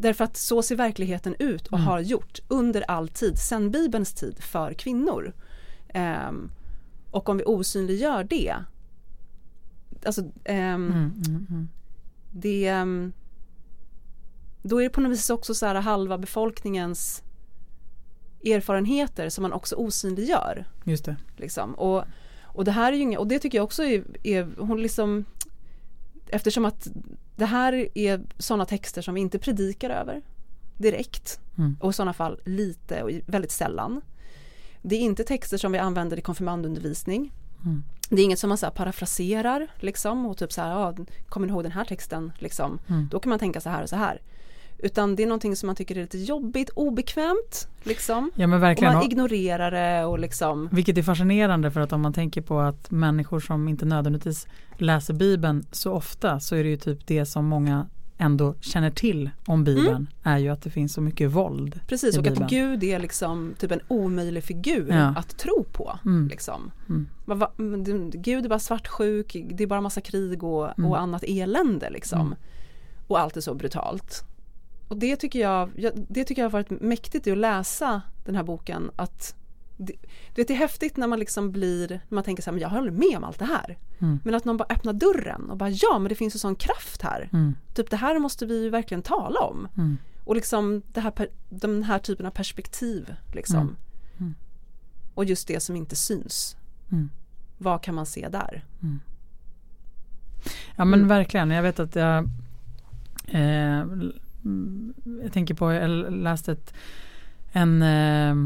Därför 0.00 0.24
att 0.24 0.36
så 0.36 0.62
ser 0.62 0.76
verkligheten 0.76 1.34
ut 1.38 1.66
och 1.66 1.78
Mm. 1.78 1.86
har 1.86 2.00
gjort 2.00 2.38
under 2.48 2.82
all 2.90 3.08
tid, 3.08 3.38
sedan 3.38 3.70
Bibelns 3.70 4.12
tid, 4.14 4.38
för 4.42 4.72
kvinnor. 4.74 5.32
Ehm, 5.88 6.50
och 7.10 7.28
om 7.28 7.36
vi 7.36 7.44
osynliggör 7.44 8.24
det, 8.24 8.54
alltså 10.06 10.20
Mm. 10.44 10.92
Mm. 10.92 11.46
Mm. 11.50 11.68
det 12.32 12.66
ehm, 12.66 13.12
då 14.62 14.78
är 14.78 14.82
det 14.82 14.90
på 14.90 15.00
något 15.00 15.12
vis 15.12 15.30
också 15.30 15.54
så 15.54 15.66
här 15.66 15.74
halva 15.74 16.18
befolkningens 16.18 17.22
erfarenheter 18.44 19.28
som 19.28 19.42
man 19.42 19.52
också 19.52 19.76
osynliggör. 19.76 20.66
Just 20.84 21.04
det. 21.04 21.16
Liksom. 21.36 21.74
Och, 21.74 22.04
och 22.42 22.64
det 22.64 22.70
här 22.72 22.92
är 22.92 22.96
ju 22.96 23.02
inga, 23.02 23.18
och 23.18 23.26
det 23.26 23.38
tycker 23.38 23.58
jag 23.58 23.64
också 23.64 23.84
är, 23.84 24.04
är 24.22 24.48
hon 24.58 24.82
liksom 24.82 25.24
eftersom 26.26 26.64
att 26.64 26.88
det 27.36 27.46
här 27.46 27.98
är 27.98 28.20
sådana 28.38 28.64
texter 28.64 29.02
som 29.02 29.14
vi 29.14 29.20
inte 29.20 29.38
predikar 29.38 29.90
över 29.90 30.22
direkt 30.76 31.40
Mm. 31.58 31.76
och 31.80 31.90
i 31.90 31.92
sådana 31.92 32.12
fall 32.12 32.40
lite 32.44 33.02
och 33.02 33.10
väldigt 33.26 33.50
sällan. 33.50 34.00
Det 34.82 34.96
är 34.96 35.00
inte 35.00 35.24
texter 35.24 35.58
som 35.58 35.72
vi 35.72 35.78
använder 35.78 36.16
i 36.16 36.20
konfirmandundervisning. 36.20 37.32
Mm. 37.64 37.82
Det 38.10 38.20
är 38.20 38.24
inget 38.24 38.38
som 38.38 38.48
man 38.48 38.58
så 38.58 38.70
parafraserar 38.70 39.68
liksom 39.76 40.26
och 40.26 40.38
typ 40.38 40.52
så 40.52 40.60
här, 40.60 40.70
ja, 40.70 40.96
kommer 41.28 41.46
ni 41.46 41.52
ihåg 41.52 41.62
den 41.62 41.72
här 41.72 41.84
texten 41.84 42.32
liksom? 42.38 42.78
Mm. 42.88 43.08
Då 43.10 43.20
kan 43.20 43.30
man 43.30 43.38
tänka 43.38 43.60
så 43.60 43.70
här 43.70 43.82
och 43.82 43.88
så 43.88 43.96
här. 43.96 44.20
Utan 44.78 45.16
det 45.16 45.22
är 45.22 45.26
någonting 45.26 45.56
som 45.56 45.66
man 45.66 45.76
tycker 45.76 45.96
är 45.96 46.00
lite 46.00 46.18
jobbigt, 46.18 46.70
obekvämt 46.70 47.68
liksom. 47.82 48.30
Ja 48.34 48.46
men 48.46 48.56
Och 48.56 48.62
verkligen. 48.62 48.92
man 48.94 49.02
Och- 49.02 49.10
ignorerar 49.12 49.70
det 49.70 50.04
och 50.04 50.18
liksom 50.18 50.68
Vilket 50.72 50.98
är 50.98 51.02
fascinerande 51.02 51.70
för 51.70 51.80
att 51.80 51.92
om 51.92 52.00
man 52.00 52.12
tänker 52.12 52.40
på 52.42 52.60
att 52.60 52.90
människor 52.90 53.40
som 53.40 53.68
inte 53.68 53.84
nödvändigtvis 53.84 54.46
läser 54.76 55.14
Bibeln 55.14 55.66
så 55.72 55.92
ofta 55.92 56.40
så 56.40 56.54
är 56.56 56.62
det 56.64 56.70
ju 56.70 56.76
typ 56.76 57.06
det 57.06 57.26
som 57.26 57.44
många 57.46 57.86
ändå 58.20 58.54
känner 58.60 58.90
till 58.90 59.30
om 59.46 59.64
Bibeln 59.64 60.06
är 60.22 60.38
ju 60.38 60.48
att 60.48 60.62
det 60.62 60.70
finns 60.70 60.92
så 60.92 61.00
mycket 61.00 61.30
våld. 61.30 61.80
Precis, 61.86 62.18
och 62.18 62.26
att 62.26 62.32
Bibeln. 62.32 62.48
Gud 62.48 62.84
är 62.84 62.98
liksom 62.98 63.54
typ 63.58 63.70
en 63.72 63.80
omöjlig 63.88 64.44
figur 64.44 64.86
Ja. 64.90 64.96
att 65.16 65.38
tro 65.38 65.64
på. 65.72 65.98
Mm. 66.04 66.28
Liksom. 66.28 66.70
Mm. 66.88 67.08
Va- 67.24 67.50
Gud 68.12 68.44
är 68.44 68.48
bara 68.48 68.58
svartsjuk, 68.58 69.36
det 69.54 69.62
är 69.62 69.66
bara 69.66 69.80
massa 69.80 70.00
krig 70.00 70.44
och, 70.44 70.78
Mm. 70.78 70.90
och 70.90 71.00
annat 71.00 71.24
elände 71.26 71.90
liksom. 71.90 72.20
Mm. 72.20 72.34
Och 73.06 73.20
allt 73.20 73.36
är 73.36 73.40
så 73.40 73.54
brutalt. 73.54 74.24
Och 74.88 74.96
det 74.96 75.16
tycker 75.16 75.38
jag, 75.38 75.70
det 76.08 76.24
tycker 76.24 76.42
jag 76.42 76.46
har 76.46 76.52
varit 76.52 76.70
mäktigt 76.70 77.26
i 77.26 77.30
att 77.30 77.38
läsa 77.38 78.02
den 78.24 78.34
här 78.34 78.42
boken. 78.42 78.90
Att 78.96 79.34
det, 79.76 79.92
du 80.34 80.40
vet, 80.42 80.48
det 80.48 80.54
är 80.54 80.58
häftigt 80.58 80.96
när 80.96 81.06
man 81.06 81.18
liksom 81.18 81.52
blir, 81.52 81.88
när 81.88 82.14
man 82.14 82.24
tänker 82.24 82.42
så 82.42 82.50
här, 82.50 82.52
men 82.52 82.62
jag 82.62 82.68
håller 82.68 82.90
med 82.90 83.16
om 83.16 83.24
allt 83.24 83.38
det 83.38 83.44
här. 83.44 83.78
Mm. 83.98 84.20
Men 84.24 84.34
att 84.34 84.44
någon 84.44 84.56
bara 84.56 84.68
öppnar 84.68 84.92
dörren 84.92 85.50
och 85.50 85.56
bara 85.56 85.70
ja 85.70 85.98
men 85.98 86.08
det 86.08 86.14
finns 86.14 86.34
ju 86.34 86.38
sån 86.38 86.54
kraft 86.54 87.02
här. 87.02 87.28
Mm. 87.32 87.54
Typ 87.74 87.90
det 87.90 87.96
här 87.96 88.18
måste 88.18 88.46
vi 88.46 88.62
ju 88.62 88.70
verkligen 88.70 89.02
tala 89.02 89.40
om. 89.40 89.68
Mm. 89.76 89.98
Och 90.24 90.34
liksom 90.34 90.82
det 90.92 91.00
här, 91.00 91.12
den 91.48 91.82
här 91.82 91.98
typen 91.98 92.26
av 92.26 92.30
perspektiv 92.30 93.14
liksom. 93.34 93.60
Mm. 93.60 93.76
Mm. 94.18 94.34
Och 95.14 95.24
just 95.24 95.48
det 95.48 95.60
som 95.60 95.76
inte 95.76 95.96
syns. 95.96 96.56
Mm. 96.92 97.10
Vad 97.58 97.82
kan 97.82 97.94
man 97.94 98.06
se 98.06 98.28
där? 98.28 98.64
Ja 100.76 100.84
men 100.84 101.08
verkligen. 101.08 101.50
Jag 101.50 101.62
vet 101.62 101.80
att 101.80 101.96
jag 101.96 102.30
eh, 103.26 103.86
Mm. 104.44 104.94
Jag 105.22 105.32
tänker 105.32 105.54
på, 105.54 105.72
jag 105.72 106.12
läste 106.12 106.52
ett, 106.52 106.74
en, 107.52 107.82
eh, 107.82 108.36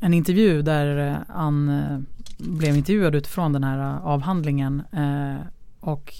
en 0.00 0.14
intervju 0.14 0.62
där 0.62 1.08
eh, 1.08 1.16
han 1.28 1.68
eh, 1.68 1.98
blev 2.38 2.76
intervjuad 2.76 3.14
utifrån 3.14 3.52
den 3.52 3.64
här 3.64 3.98
avhandlingen 4.02 4.82
och 5.80 6.14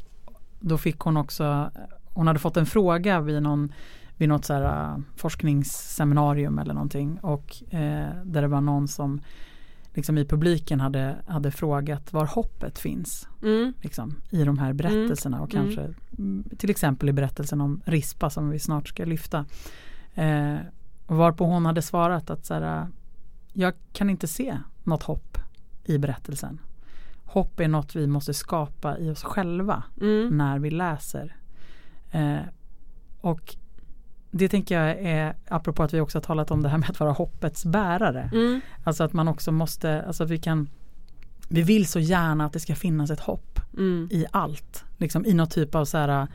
då 0.60 0.78
fick 0.78 0.98
hon 0.98 1.16
också 1.16 1.70
Hon 2.14 2.26
hade 2.26 2.38
fått 2.38 2.56
en 2.56 2.66
fråga 2.66 3.20
vid 3.20 3.42
någon 3.42 3.72
vid 4.16 4.28
något 4.28 4.44
så 4.44 4.54
här 4.54 5.02
forskningsseminarium 5.16 6.58
eller 6.58 6.74
någonting 6.74 7.18
och 7.18 7.56
där 8.24 8.42
det 8.42 8.48
var 8.48 8.60
någon 8.60 8.88
som 8.88 9.20
liksom 9.94 10.18
i 10.18 10.24
publiken 10.24 10.80
hade, 10.80 11.16
hade 11.26 11.50
frågat 11.50 12.12
var 12.12 12.26
hoppet 12.26 12.78
finns 12.78 13.28
Mm. 13.42 13.72
liksom, 13.80 14.14
i 14.30 14.44
de 14.44 14.58
här 14.58 14.72
berättelserna 14.72 15.40
och 15.40 15.54
Mm. 15.54 15.66
kanske 15.66 15.94
mm, 16.18 16.44
till 16.58 16.70
exempel 16.70 17.08
i 17.08 17.12
berättelsen 17.12 17.60
om 17.60 17.80
Rispa 17.84 18.30
som 18.30 18.50
vi 18.50 18.58
snart 18.58 18.88
ska 18.88 19.04
lyfta. 19.04 19.46
Eh, 20.14 20.56
och 21.06 21.16
varpå 21.16 21.44
hon 21.44 21.66
hade 21.66 21.82
svarat 21.82 22.30
att 22.30 22.46
så 22.46 22.54
här, 22.54 22.86
jag 23.52 23.74
kan 23.92 24.10
inte 24.10 24.26
se 24.26 24.58
något 24.84 25.02
hopp 25.02 25.38
i 25.84 25.98
berättelsen. 25.98 26.58
Hopp 27.24 27.60
är 27.60 27.68
något 27.68 27.96
vi 27.96 28.06
måste 28.06 28.34
skapa 28.34 28.98
i 28.98 29.10
oss 29.10 29.22
själva 29.22 29.82
Mm. 30.00 30.36
när 30.38 30.58
vi 30.58 30.70
läser. 30.70 31.36
Eh, 32.10 32.38
och 33.20 33.56
det 34.30 34.48
tänker 34.48 34.80
jag 34.80 34.98
är, 34.98 35.34
apropå 35.48 35.82
att 35.82 35.94
vi 35.94 36.00
också 36.00 36.18
har 36.18 36.22
talat 36.22 36.50
om 36.50 36.62
det 36.62 36.68
här 36.68 36.78
med 36.78 36.90
att 36.90 37.00
vara 37.00 37.12
hoppets 37.12 37.64
bärare. 37.64 38.30
Mm. 38.32 38.60
Alltså 38.84 39.04
att 39.04 39.12
man 39.12 39.28
också 39.28 39.52
måste, 39.52 40.02
alltså 40.02 40.24
vi 40.24 40.38
kan 40.38 40.68
vi 41.48 41.62
vill 41.62 41.86
så 41.86 42.00
gärna 42.00 42.44
att 42.44 42.52
det 42.52 42.60
ska 42.60 42.74
finnas 42.74 43.10
ett 43.10 43.20
hopp 43.20 43.60
Mm. 43.78 44.08
i 44.10 44.26
allt. 44.30 44.84
Liksom 44.96 45.26
i 45.26 45.34
någon 45.34 45.48
typ 45.48 45.74
av 45.74 45.84
så 45.84 45.98
här, 45.98 46.26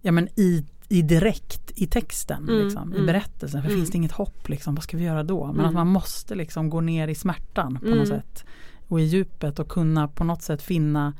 ja 0.00 0.12
men 0.12 0.28
i, 0.36 0.64
i 0.88 1.02
direkt 1.02 1.72
i 1.74 1.86
texten, 1.86 2.48
Mm, 2.48 2.64
liksom, 2.64 2.92
i 2.92 2.94
mm. 2.94 3.06
berättelsen. 3.06 3.62
För 3.62 3.68
Mm. 3.68 3.80
finns 3.80 3.90
det 3.90 3.96
inget 3.96 4.12
hopp, 4.12 4.48
liksom, 4.48 4.74
vad 4.74 4.84
ska 4.84 4.96
vi 4.96 5.04
göra 5.04 5.22
då? 5.22 5.46
Men 5.46 5.54
Mm. 5.54 5.66
att 5.66 5.74
man 5.74 5.86
måste 5.86 6.34
liksom 6.34 6.70
gå 6.70 6.80
ner 6.80 7.08
i 7.08 7.14
smärtan 7.14 7.78
på 7.82 7.86
något 7.94 8.08
sätt. 8.08 8.44
Och 8.88 9.00
i 9.00 9.02
djupet 9.04 9.58
och 9.58 9.68
kunna 9.68 10.08
på 10.08 10.24
något 10.24 10.42
sätt 10.42 10.62
finna 10.62 11.12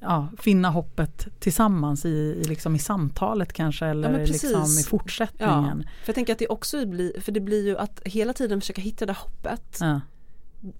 Ja, 0.00 0.28
finna 0.38 0.70
hoppet 0.70 1.26
tillsammans 1.38 2.04
i, 2.04 2.08
i, 2.08 2.44
liksom 2.44 2.74
i 2.74 2.78
samtalet 2.78 3.52
kanske 3.52 3.86
eller 3.86 4.18
precis. 4.26 4.42
liksom 4.42 4.62
i 4.80 4.82
fortsättningen. 4.82 5.82
För 6.02 6.08
jag 6.08 6.14
tänker 6.14 6.32
att 6.32 6.38
det 6.38 6.48
också 6.48 6.86
blir, 6.86 7.20
för 7.20 7.32
det 7.32 7.40
blir 7.40 7.66
ju 7.66 7.78
att 7.78 8.00
hela 8.04 8.32
tiden 8.32 8.60
försöka 8.60 8.80
hitta 8.82 9.06
det 9.06 9.12
där 9.12 9.18
hoppet. 9.20 9.78
Ja. 9.80 10.00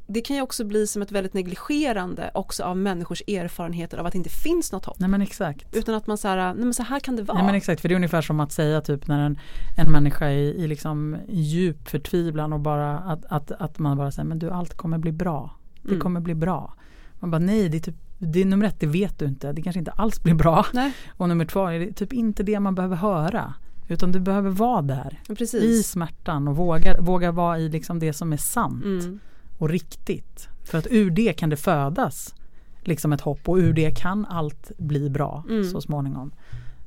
Det 0.07 0.21
kan 0.21 0.37
ju 0.37 0.43
också 0.43 0.65
bli 0.65 0.87
som 0.87 1.03
ett 1.03 1.13
väldigt 1.13 1.35
negligerande 1.35 2.31
också 2.35 2.63
av 2.65 2.77
människors 2.77 3.23
erfarenheter 3.29 3.99
av 3.99 4.07
att 4.07 4.13
det 4.13 4.19
inte 4.19 4.31
finns 4.31 4.73
något 4.73 4.85
hopp. 4.85 4.99
Nej 4.99 5.09
men 5.09 5.23
exakt. 5.23 5.77
Utan 5.77 5.95
att 5.95 6.07
man 6.07 6.19
så 6.19 6.29
här, 6.29 6.55
nej 6.55 6.65
men 6.65 6.75
så 6.75 6.83
här 6.83 7.01
kan 7.01 7.17
det 7.17 7.23
vara. 7.23 7.39
Nej 7.39 7.47
men 7.47 7.55
exakt, 7.55 7.81
för 7.81 7.89
det 7.89 7.95
är 7.95 7.97
ungefär 7.97 8.23
som 8.23 8.41
att 8.41 8.53
säga 8.53 8.81
typ 8.81 9.07
när 9.07 9.21
en, 9.27 9.39
en 9.77 9.93
människa 9.93 10.27
är 10.27 10.33
i, 10.39 10.49
i 10.65 10.67
liksom 10.67 11.17
djup 11.29 11.89
förtvivlan 11.89 12.53
och 12.53 12.61
bara 12.61 12.99
att, 12.99 13.25
att, 13.25 13.51
att 13.53 13.79
man 13.79 13.97
bara 13.97 14.11
säger 14.11 14.29
men 14.29 14.39
du 14.39 14.51
allt 14.51 14.75
kommer 14.75 14.99
bli 14.99 15.13
bra. 15.13 15.57
Det 15.83 15.89
Mm. 15.89 16.01
kommer 16.01 16.21
bli 16.21 16.35
bra. 16.35 16.75
Man 17.15 17.31
bara 17.31 17.39
nej, 17.39 17.69
det 17.69 17.77
är, 17.77 17.81
typ, 17.81 17.95
det 18.19 18.41
är 18.41 18.45
nummer 18.45 18.67
ett, 18.67 18.81
det 18.81 18.87
vet 18.87 19.19
du 19.19 19.25
inte. 19.25 19.53
Det 19.53 19.63
kanske 19.63 19.79
inte 19.79 19.91
alls 19.91 20.23
blir 20.23 20.35
bra. 20.35 20.67
Nej, 20.73 20.93
Och 21.17 21.29
nummer 21.29 21.45
två 21.45 21.67
är 21.67 21.79
det 21.81 21.93
typ 21.93 22.13
inte 22.13 22.43
det 22.43 22.61
man 22.61 22.75
behöver 22.75 22.97
höra. 22.97 23.55
Utan 23.89 24.13
du 24.13 24.21
behöver 24.21 24.51
vara 24.51 24.83
där 24.83 25.21
men 25.29 25.35
i 25.35 25.39
precis. 25.39 25.89
smärtan 25.91 26.49
och 26.49 26.57
våga, 26.57 27.01
våga 27.01 27.33
vara 27.33 27.59
i 27.59 27.69
liksom 27.69 27.99
det 27.99 28.13
som 28.13 28.33
är 28.33 28.37
sant 28.37 28.85
Mm. 28.85 29.19
och 29.59 29.69
riktigt. 29.69 30.49
För 30.65 30.79
att 30.79 30.87
ur 30.91 31.11
det 31.11 31.33
kan 31.33 31.51
det 31.51 31.57
födas 31.57 32.35
liksom 32.83 33.13
ett 33.13 33.21
hopp 33.21 33.49
och 33.49 33.57
ur 33.57 33.73
det 33.73 33.99
kan 33.99 34.27
allt 34.27 34.71
bli 34.79 35.11
bra 35.11 35.45
Mm. 35.49 35.65
så 35.65 35.81
småningom. 35.81 36.33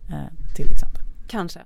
Eh, 0.10 0.54
till 0.56 0.72
exempel. 0.72 1.02
Kanske. 1.28 1.60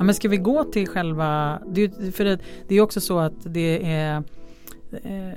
Ja, 0.00 0.04
men 0.04 0.14
ska 0.14 0.28
vi 0.28 0.36
gå 0.36 0.64
till 0.64 0.88
själva, 0.88 1.58
det 1.66 1.84
är, 1.84 2.10
för 2.10 2.24
det, 2.24 2.38
det 2.68 2.74
är 2.74 2.80
också 2.80 3.00
så 3.00 3.18
att 3.18 3.32
det 3.44 3.92
är 3.92 4.22
eh, 5.02 5.32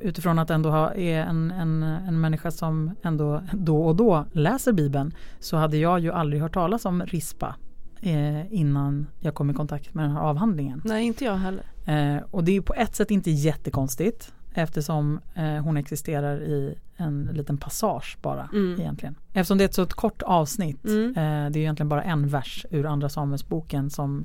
utifrån 0.00 0.38
att 0.38 0.50
ändå 0.50 0.70
ha, 0.70 0.94
är 0.94 1.20
en, 1.20 1.50
en, 1.50 1.82
en 1.82 2.20
människa 2.20 2.50
som 2.50 2.94
ändå 3.02 3.42
då 3.52 3.84
och 3.84 3.96
då 3.96 4.24
läser 4.32 4.72
Bibeln 4.72 5.14
så 5.40 5.56
hade 5.56 5.76
jag 5.76 6.00
ju 6.00 6.12
aldrig 6.12 6.42
hört 6.42 6.54
talas 6.54 6.84
om 6.84 7.02
rispa 7.06 7.54
eh, 8.00 8.52
innan 8.54 9.06
jag 9.20 9.34
kom 9.34 9.50
i 9.50 9.54
kontakt 9.54 9.94
med 9.94 10.04
den 10.04 10.12
här 10.12 10.20
avhandlingen. 10.20 10.82
Nej, 10.84 11.04
inte 11.04 11.24
jag 11.24 11.36
heller. 11.36 11.64
Eh, 11.86 12.22
och 12.30 12.44
det 12.44 12.56
är 12.56 12.60
på 12.60 12.74
ett 12.74 12.94
sätt 12.94 13.10
inte 13.10 13.30
jättekonstigt 13.30 14.32
eftersom 14.54 15.20
eh, 15.34 15.44
hon 15.44 15.76
existerar 15.76 16.40
i 16.42 16.74
en 16.96 17.30
liten 17.32 17.58
passage 17.58 18.18
bara 18.22 18.48
Mm. 18.52 18.80
egentligen. 18.80 19.14
Eftersom 19.32 19.58
det 19.58 19.64
är 19.64 19.68
ett 19.68 19.74
så 19.74 19.86
kort 19.86 20.22
avsnitt, 20.22 20.84
Mm. 20.84 21.06
eh, 21.08 21.50
det 21.50 21.58
är 21.58 21.62
egentligen 21.62 21.88
bara 21.88 22.02
en 22.02 22.28
vers 22.28 22.66
ur 22.70 22.86
Andra 22.86 23.08
Samuelsboken 23.08 23.90
som, 23.90 24.24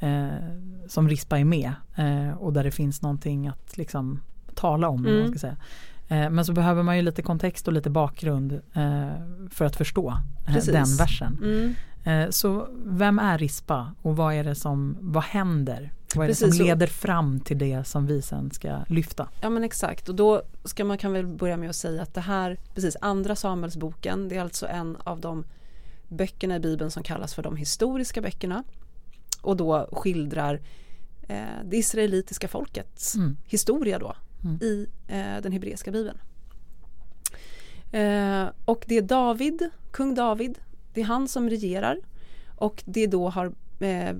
eh, 0.00 0.28
som 0.88 1.08
Rispa 1.08 1.38
är 1.38 1.44
med 1.44 1.72
eh, 1.96 2.30
och 2.38 2.52
där 2.52 2.64
det 2.64 2.70
finns 2.70 3.02
någonting 3.02 3.48
att 3.48 3.76
liksom 3.76 4.20
tala 4.54 4.88
om. 4.88 5.02
vad 5.02 5.12
Man 5.12 5.20
Mm. 5.20 5.30
ska 5.30 5.38
säga. 5.38 5.56
Eh, 6.08 6.30
men 6.30 6.44
så 6.44 6.52
behöver 6.52 6.82
man 6.82 6.96
ju 6.96 7.02
lite 7.02 7.22
kontext 7.22 7.66
och 7.68 7.72
lite 7.74 7.90
bakgrund 7.90 8.52
eh, 8.52 9.08
för 9.50 9.64
att 9.64 9.76
förstå 9.76 10.16
den 10.72 10.96
versen. 10.98 11.38
Eh, 12.04 12.30
Så 12.30 12.68
vem 12.84 13.18
är 13.18 13.38
Rispa 13.38 13.94
och 14.02 14.16
vad 14.16 14.34
är 14.34 14.44
det 14.44 14.54
som, 14.54 14.96
vad 15.00 15.22
händer? 15.22 15.92
Vad 16.14 16.24
är 16.24 16.28
det 16.28 16.32
Precis, 16.34 16.56
som 16.56 16.62
och- 16.62 16.66
leder 16.68 16.86
fram 16.86 17.40
till 17.40 17.58
det 17.58 17.84
som 17.84 18.06
vi 18.06 18.22
sen 18.22 18.50
ska 18.50 18.78
lyfta? 18.88 19.28
Ja 19.40 19.50
men 19.50 19.64
exakt 19.64 20.08
och 20.08 20.14
då 20.14 20.42
ska 20.64 20.84
man 20.84 20.98
kan 20.98 21.12
väl 21.12 21.26
börja 21.26 21.56
med 21.56 21.70
att 21.70 21.76
säga 21.76 22.02
att 22.02 22.14
det 22.14 22.20
här, 22.20 22.58
precis 22.74 22.96
andra 23.00 23.36
Samuelsboken, 23.36 24.28
det 24.28 24.36
är 24.36 24.40
alltså 24.40 24.66
en 24.66 24.96
av 25.04 25.20
de 25.20 25.44
böckerna 26.08 26.56
i 26.56 26.60
Bibeln 26.60 26.90
som 26.90 27.02
kallas 27.02 27.34
för 27.34 27.42
de 27.42 27.56
historiska 27.56 28.20
böckerna 28.20 28.64
och 29.42 29.56
då 29.56 29.88
skildrar 29.92 30.60
eh, 31.28 31.42
det 31.64 31.76
israelitiska 31.76 32.48
folkets 32.48 33.14
Mm. 33.14 33.36
historia 33.44 33.98
då 33.98 34.14
Mm. 34.44 34.58
i 34.62 34.86
eh, 35.08 35.42
den 35.42 35.52
hebreiska 35.52 35.90
bibeln. 35.90 36.18
Eh, 37.92 38.48
och 38.64 38.84
det 38.86 38.96
är 38.96 39.02
David, 39.02 39.70
kung 39.90 40.14
David, 40.14 40.58
det 40.94 41.00
är 41.00 41.04
han 41.04 41.28
som 41.28 41.50
regerar 41.50 41.98
och 42.56 42.82
det 42.86 43.06
då 43.06 43.28
har 43.28 43.46
eh, 43.80 44.14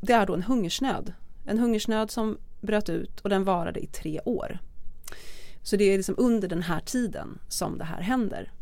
det 0.00 0.12
är 0.12 0.26
då 0.26 0.34
en 0.34 0.42
hungersnöd. 0.42 1.12
En 1.46 1.58
hungersnöd 1.58 2.10
som 2.10 2.38
bröt 2.60 2.88
ut 2.88 3.20
och 3.20 3.30
den 3.30 3.44
varade 3.44 3.80
i 3.80 3.86
tre 3.86 4.20
år. 4.24 4.58
Så 5.62 5.76
det 5.76 5.84
är 5.84 5.96
liksom 5.96 6.14
under 6.18 6.48
den 6.48 6.62
här 6.62 6.80
tiden 6.80 7.38
som 7.48 7.78
det 7.78 7.84
här 7.84 8.00
händer. 8.00 8.52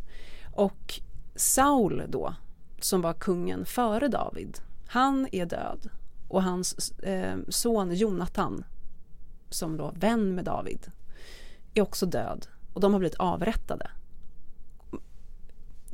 Och 0.55 1.01
Saul 1.35 2.03
då, 2.09 2.35
som 2.81 3.01
var 3.01 3.13
kungen 3.13 3.67
före 3.67 4.09
David, 4.09 4.59
han 4.89 5.29
är 5.33 5.47
död. 5.47 5.91
Och 6.29 6.43
hans 6.43 6.91
eh, 6.91 7.37
son 7.49 7.95
Jonathan, 7.95 8.65
som 9.51 9.77
då 9.77 9.93
vän 9.97 10.35
med 10.35 10.45
David, 10.45 10.91
är 11.75 11.83
också 11.83 12.07
död. 12.07 12.47
Och 12.73 12.81
de 12.81 12.93
har 12.93 12.99
blivit 12.99 13.19
avrättade. 13.19 13.91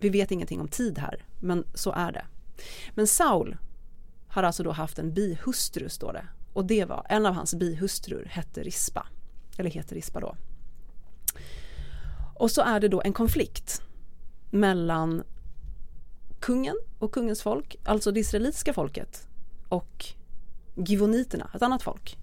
Vi 0.02 0.08
vet 0.08 0.30
ingenting 0.30 0.60
om 0.60 0.68
tid 0.68 0.98
här, 0.98 1.24
men 1.40 1.64
så 1.74 1.92
är 1.92 2.12
det. 2.12 2.24
Men 2.94 3.06
Saul 3.06 3.56
har 4.28 4.42
alltså 4.42 4.62
då 4.62 4.70
haft 4.70 4.98
en 4.98 5.14
bihustru 5.14 5.88
står 5.88 6.12
det. 6.12 6.26
Och 6.52 6.64
det 6.64 6.84
var, 6.84 7.06
en 7.08 7.26
av 7.26 7.34
hans 7.34 7.54
bihustrur 7.54 8.24
hette 8.30 8.62
Rispa. 8.62 9.06
Eller 9.56 9.70
heter 9.70 9.94
Rispa 9.94 10.20
då. 10.20 10.36
Och 12.34 12.50
så 12.50 12.62
är 12.62 12.80
det 12.80 12.88
då 12.88 13.02
en 13.04 13.12
konflikt 13.12 13.82
mellan 14.50 15.22
kungen 16.40 16.76
och 16.98 17.12
kungens 17.12 17.42
folk, 17.42 17.76
alltså 17.84 18.12
det 18.12 18.20
israelitiska 18.20 18.72
folket 18.72 19.28
och 19.68 20.06
givoniterna, 20.74 21.50
ett 21.54 21.62
annat 21.62 21.82
folk. 21.82 22.18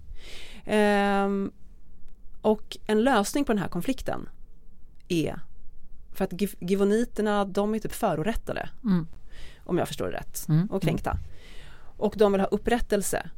Ehm, 0.64 1.52
och 2.40 2.76
en 2.86 3.02
lösning 3.04 3.44
på 3.44 3.52
den 3.52 3.62
här 3.62 3.68
konflikten 3.68 4.28
är 5.08 5.40
för 6.12 6.24
att 6.24 6.32
giv- 6.32 6.56
givoniterna 6.60 7.44
de 7.44 7.74
är 7.74 7.78
typ 7.78 7.92
förorättade 7.92 8.68
Mm. 8.84 9.06
om 9.64 9.78
jag 9.78 9.88
förstår 9.88 10.06
det 10.06 10.12
rätt 10.16 10.48
Mm. 10.48 10.66
och 10.66 10.82
kränkta. 10.82 11.18
Och 11.96 12.14
de 12.16 12.32
vill 12.32 12.40
ha 12.40 12.48
upprättelse. 12.48 13.30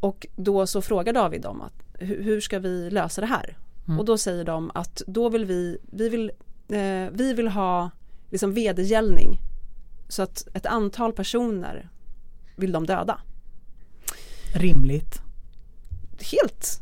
Och 0.00 0.26
då 0.36 0.66
så 0.66 0.82
frågar 0.82 1.12
David 1.12 1.42
dem 1.42 1.60
att 1.62 1.72
hur, 1.98 2.22
hur 2.22 2.40
ska 2.40 2.58
vi 2.58 2.90
lösa 2.90 3.20
det 3.20 3.26
här? 3.26 3.58
Mm. 3.86 3.98
Och 3.98 4.04
då 4.04 4.18
säger 4.18 4.44
de 4.44 4.70
att 4.74 5.02
då 5.06 5.28
vill 5.28 5.44
vi, 5.44 5.78
vi 5.92 6.08
vill, 6.08 6.30
eh, 6.68 7.08
vi 7.12 7.32
vill 7.36 7.48
ha 7.48 7.90
liksom 8.30 8.52
vedergällning. 8.54 9.38
Så 10.08 10.22
att 10.22 10.48
ett 10.54 10.66
antal 10.66 11.12
personer 11.12 11.88
vill 12.56 12.72
de 12.72 12.86
döda. 12.86 13.20
Rimligt. 14.54 15.20
Helt, 16.32 16.73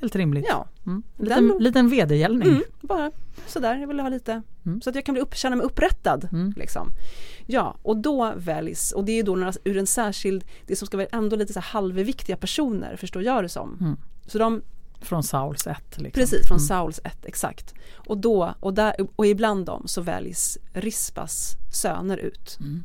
Helt 0.00 0.16
rimligt. 0.16 0.44
ja. 0.48 0.68
Mm. 0.86 1.02
Den- 1.16 1.26
Liten, 1.46 1.62
liten 1.62 1.88
vedergällning. 1.88 2.48
Mm, 2.48 2.62
bara 2.80 3.10
sådär, 3.46 3.76
jag 3.76 3.88
vill 3.88 4.00
ha 4.00 4.08
lite. 4.08 4.42
Mm. 4.66 4.80
Så 4.80 4.90
att 4.90 4.96
jag 4.96 5.04
kan 5.04 5.12
bli 5.12 5.22
upp, 5.22 5.34
känna 5.36 5.56
mig 5.56 5.66
upprättad. 5.66 6.28
Mm. 6.32 6.52
Liksom. 6.56 6.88
Ja, 7.46 7.76
och 7.82 7.96
då 7.96 8.32
väljs, 8.36 8.92
och 8.92 9.04
det 9.04 9.12
är 9.18 9.22
då 9.22 9.36
några, 9.36 9.52
ur 9.64 9.76
en 9.76 9.86
särskild, 9.86 10.44
det 10.66 10.76
som 10.76 10.86
ska 10.86 10.96
vara 10.96 11.06
ändå 11.12 11.36
lite 11.36 11.52
så 11.52 11.60
halvviktiga 11.60 12.36
personer, 12.36 12.96
förstår 12.96 13.22
jag 13.22 13.44
det 13.44 13.48
som. 13.48 13.76
Mm. 13.80 13.96
Så 14.26 14.38
de, 14.38 14.62
Från 15.00 15.22
Sauls 15.22 15.66
ett. 15.66 15.98
Liksom. 15.98 16.20
precis, 16.20 16.48
från 16.48 16.56
Mm. 16.56 16.66
Sauls 16.66 17.00
ett, 17.04 17.24
exakt. 17.24 17.74
Och 17.94 18.18
då, 18.18 18.54
och, 18.60 18.74
där, 18.74 18.94
och 19.16 19.26
ibland 19.26 19.66
dem 19.66 19.82
så 19.86 20.00
väljs 20.02 20.58
Rispas 20.72 21.52
söner 21.72 22.16
ut. 22.16 22.58
Mm. 22.60 22.82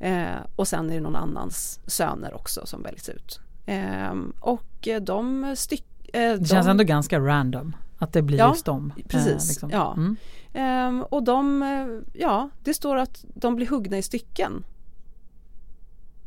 Eh, 0.00 0.40
och 0.56 0.68
sen 0.68 0.90
är 0.90 0.94
det 0.94 1.00
någon 1.00 1.16
annans 1.16 1.80
söner 1.86 2.34
också 2.34 2.66
som 2.66 2.82
väljs 2.82 3.08
ut. 3.08 3.40
Eh, 3.66 4.14
och 4.40 4.88
de 5.02 5.54
styck, 5.56 5.84
eh, 5.97 5.97
Det 6.12 6.36
de, 6.36 6.44
känns 6.46 6.66
ändå 6.66 6.84
ganska 6.84 7.18
random 7.20 7.76
att 7.98 8.12
det 8.12 8.22
blir 8.22 8.38
Ja, 8.38 8.48
just 8.48 8.64
dem. 8.64 8.92
eh, 8.96 9.04
precis. 9.08 9.60
Ja. 9.70 9.92
Mm. 9.96 10.16
Ehm, 10.52 11.02
och 11.02 11.22
de, 11.22 11.62
eh, 11.62 12.20
ja, 12.20 12.50
det 12.64 12.74
står 12.74 12.96
att 12.96 13.24
de 13.34 13.56
blir 13.56 13.66
huggna 13.66 13.98
i 13.98 14.02
stycken. 14.02 14.64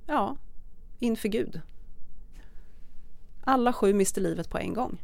Ja, 0.07 0.35
inför 0.99 1.29
Gud. 1.29 1.61
Alla 3.43 3.73
sju 3.73 3.93
mister 3.93 4.21
livet 4.21 4.49
på 4.49 4.57
en 4.57 4.73
gång. 4.73 4.97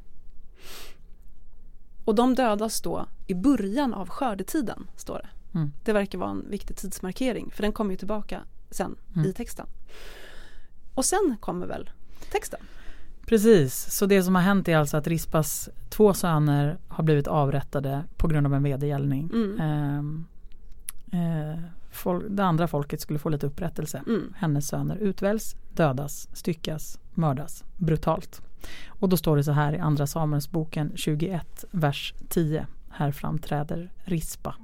Och 2.06 2.16
de 2.16 2.36
dödas 2.36 2.82
då 2.82 3.06
i 3.28 3.34
början 3.34 3.94
av 3.94 4.10
skördetiden, 4.10 4.88
står 4.96 5.16
det. 5.24 5.30
Mm. 5.60 5.72
Det 5.84 5.94
verkar 5.94 6.18
vara 6.18 6.30
en 6.32 6.50
viktig 6.50 6.78
tidsmarkering 6.78 7.52
för 7.52 7.62
den 7.64 7.72
kommer 7.72 7.92
ju 7.92 7.98
tillbaka 7.98 8.42
sen 8.72 8.96
Mm. 9.16 9.30
i 9.30 9.34
texten. 9.34 9.68
Och 10.94 11.06
sen 11.06 11.38
kommer 11.40 11.68
väl 11.68 11.90
texten? 12.32 12.60
Precis, 13.28 13.92
så 13.92 14.06
det 14.06 14.24
som 14.24 14.36
har 14.36 14.42
hänt 14.42 14.68
är 14.68 14.78
alltså 14.78 14.98
att 14.98 15.08
Rispas 15.08 15.70
två 15.90 16.14
söner 16.14 16.78
har 16.88 17.04
blivit 17.04 17.28
avrättade 17.28 18.04
på 18.18 18.28
grund 18.28 18.48
av 18.48 18.54
en 18.54 18.64
vedergällning. 18.64 19.30
Mm. 19.34 19.60
Ehm, 19.60 20.26
eh, 21.12 21.60
fol- 21.92 22.30
det 22.30 22.44
andra 22.44 22.68
folket 22.68 23.02
skulle 23.02 23.20
få 23.20 23.30
lite 23.30 23.48
upprättelse. 23.48 24.04
Mm. 24.08 24.34
Hennes 24.38 24.68
söner 24.68 24.96
utväljs, 24.96 25.56
dödas, 25.74 26.28
styckas, 26.34 27.00
mördas 27.14 27.64
brutalt. 27.78 28.42
Och 28.88 29.10
då 29.10 29.18
står 29.18 29.38
det 29.38 29.44
så 29.44 29.52
här 29.52 29.74
i 29.74 29.80
Andra 29.80 30.08
Samuelsboken 30.08 30.92
21, 30.96 31.66
vers 31.72 32.14
10. 32.30 32.68
Här 32.90 33.12
framträder 33.12 33.92
Rispa. 33.98 34.56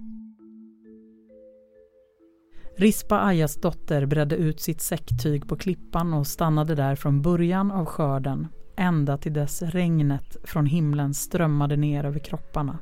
Rispa 2.75 3.19
Ajas 3.19 3.55
dotter 3.55 4.05
bredde 4.05 4.35
ut 4.35 4.59
sitt 4.59 4.81
säcktyg 4.81 5.47
på 5.47 5.55
klippan 5.55 6.13
och 6.13 6.27
stannade 6.27 6.75
där 6.75 6.95
från 6.95 7.21
början 7.21 7.71
av 7.71 7.85
skörden 7.85 8.47
ända 8.75 9.17
till 9.17 9.33
dess 9.33 9.61
regnet 9.61 10.37
från 10.43 10.65
himlen 10.65 11.13
strömmade 11.13 11.75
ner 11.75 12.03
över 12.03 12.19
kropparna. 12.19 12.79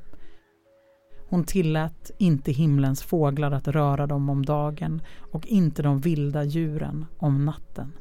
Hon 1.29 1.43
tillät 1.43 2.11
inte 2.17 2.51
himlens 2.51 3.03
fåglar 3.03 3.51
att 3.51 3.67
röra 3.67 4.07
dem 4.07 4.29
om 4.29 4.45
dagen 4.45 5.01
och 5.31 5.47
inte 5.47 5.83
de 5.83 5.99
vilda 5.99 6.43
djuren 6.43 7.05
om 7.17 7.45
natten. 7.45 7.93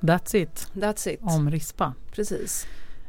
That's 0.00 0.36
it 0.36 0.70
That's 0.74 1.08
it. 1.08 1.20
om 1.22 1.50
Rispa. 1.50 1.94
Precis. 2.12 2.66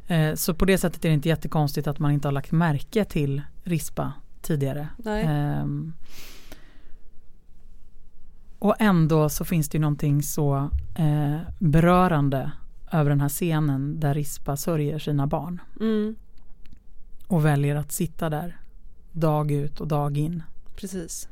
Eh, 0.08 0.36
så 0.36 0.54
på 0.54 0.66
det 0.66 0.78
sättet 0.78 1.06
är 1.06 1.10
det 1.10 1.16
inte 1.16 1.30
jättekonstigt 1.30 1.88
att 1.88 2.00
man 2.00 2.12
inte 2.12 2.28
har 2.28 2.34
lagt 2.34 2.52
märke 2.52 3.06
till 3.06 3.42
Rispa 3.64 4.14
tidigare. 4.44 4.88
Ehm, 5.06 5.94
och 8.60 8.76
ändå 8.80 9.30
så 9.30 9.46
finns 9.46 9.70
det 9.70 9.76
ju 9.78 9.82
någonting 9.82 10.24
så 10.24 10.70
eh, 10.96 11.38
berörande 11.60 12.52
över 12.92 13.10
den 13.10 13.22
här 13.22 13.30
scenen 13.30 14.00
där 14.00 14.14
Rispa 14.14 14.58
sörjer 14.58 15.00
sina 15.00 15.28
barn 15.28 15.62
Mm. 15.80 16.16
och 17.28 17.46
väljer 17.46 17.76
att 17.76 17.92
sitta 17.92 18.30
där 18.30 18.62
dag 19.12 19.52
ut 19.52 19.82
och 19.82 19.88
dag 19.88 20.18
in. 20.18 20.44
Precis. 20.76 21.30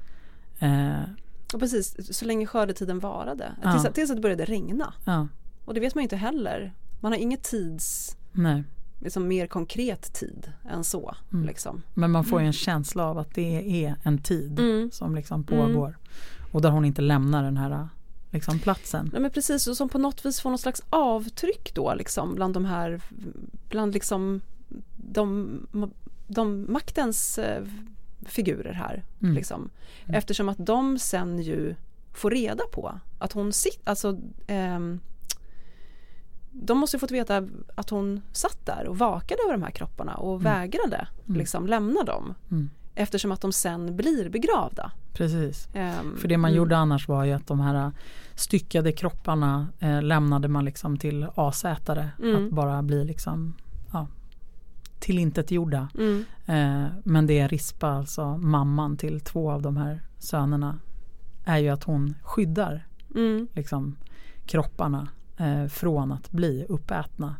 Eh, 0.59 1.01
Och 1.53 1.59
precis, 1.59 2.17
så 2.17 2.25
länge 2.25 2.45
skördetiden 2.45 2.99
varade. 2.99 3.51
Ja. 3.63 3.71
Tills, 3.81 3.93
tills 3.95 4.09
det 4.15 4.21
började 4.21 4.45
regna. 4.45 4.93
ja, 5.05 5.27
Och 5.65 5.73
det 5.73 5.79
vet 5.79 5.95
man 5.95 6.01
ju 6.01 6.05
inte 6.05 6.15
heller. 6.15 6.73
Man 6.99 7.11
har 7.11 7.19
inget 7.19 7.43
tids, 7.43 8.17
nej. 8.31 8.63
Liksom 9.01 9.27
mer 9.27 9.47
konkret 9.47 10.13
tid 10.13 10.51
än 10.69 10.83
så. 10.83 11.15
Mm. 11.33 11.45
Liksom. 11.45 11.81
Men 11.93 12.11
man 12.11 12.23
får 12.23 12.41
ju 12.41 12.47
en 12.47 12.53
känsla 12.53 13.05
av 13.05 13.17
att 13.17 13.35
det 13.35 13.85
är 13.85 13.95
en 14.03 14.17
tid 14.17 14.59
Mm. 14.59 14.91
som 14.91 15.15
liksom 15.15 15.43
pågår. 15.43 15.97
Och 16.51 16.61
där 16.61 16.69
hon 16.69 16.85
inte 16.85 17.01
lämnar 17.01 17.43
den 17.43 17.57
här 17.57 17.87
liksom, 18.31 18.59
platsen. 18.59 19.09
Nej 19.13 19.21
men 19.21 19.31
precis, 19.31 19.67
och 19.67 19.77
som 19.77 19.89
på 19.89 19.97
något 19.97 20.25
vis 20.25 20.41
får 20.41 20.49
något 20.49 20.61
slags 20.61 20.81
avtryck 20.89 21.73
då 21.73 21.93
liksom 21.93 22.35
bland 22.35 22.53
de 22.53 22.65
här, 22.65 23.01
bland 23.69 23.93
liksom 23.93 24.41
de, 24.97 25.59
de 26.27 26.65
maktens 26.73 27.37
eh, 27.37 27.63
figurer 28.25 28.73
här. 28.73 29.03
Mm. 29.21 29.35
Liksom. 29.35 29.69
Eftersom 30.07 30.49
att 30.49 30.65
de 30.65 30.99
sen 30.99 31.41
ju 31.41 31.75
får 32.13 32.31
reda 32.31 32.63
på 32.71 32.99
att 33.19 33.31
hon 33.33 33.53
sitter, 33.53 33.89
alltså 33.89 34.17
ehm, 34.47 34.99
de 36.51 36.77
måste 36.77 36.99
fått 36.99 37.11
veta 37.11 37.47
att 37.75 37.89
hon 37.89 38.21
satt 38.31 38.65
där 38.65 38.87
och 38.87 38.97
vakade 38.97 39.41
över 39.43 39.53
de 39.57 39.63
här 39.63 39.71
kropparna 39.71 40.15
och 40.15 40.45
vägrade 40.45 41.07
Mm. 41.27 41.39
liksom 41.39 41.67
lämna 41.67 42.03
dem. 42.03 42.33
Mm. 42.51 42.69
Eftersom 42.95 43.31
att 43.31 43.41
de 43.41 43.51
sen 43.53 43.95
blir 43.95 44.29
begravda. 44.29 44.91
Precis. 45.13 45.67
Ehm, 45.73 46.17
För 46.17 46.27
det 46.27 46.37
man 46.37 46.49
mm. 46.51 46.57
gjorde 46.57 46.77
annars 46.77 47.07
var 47.07 47.23
ju 47.23 47.31
att 47.33 47.47
de 47.47 47.59
här 47.59 47.91
styckade 48.35 48.91
kropparna 48.91 49.67
eh, 49.79 50.01
lämnade 50.01 50.47
man 50.47 50.65
liksom 50.65 50.97
till 50.97 51.27
asätare. 51.35 52.09
Mm. 52.19 52.45
Att 52.45 52.51
bara 52.51 52.81
bli 52.83 53.05
liksom 53.05 53.53
ja, 53.93 54.07
tillintetgjorda. 54.99 55.89
Mm, 55.97 56.25
Eh, 56.45 56.85
men 57.03 57.27
det 57.27 57.39
är 57.39 57.47
Rispa, 57.49 57.87
alltså 57.87 58.37
mamman 58.37 58.97
till 58.97 59.19
två 59.19 59.51
av 59.51 59.61
de 59.61 59.77
här 59.77 60.01
sönerna, 60.19 60.79
är 61.45 61.57
ju 61.57 61.69
att 61.69 61.83
hon 61.83 62.13
skyddar 62.23 62.87
mm, 63.15 63.47
liksom, 63.53 63.95
kropparna 64.45 65.07
eh, 65.37 65.65
från 65.67 66.11
att 66.11 66.31
bli 66.31 66.65
uppätna. 66.69 67.35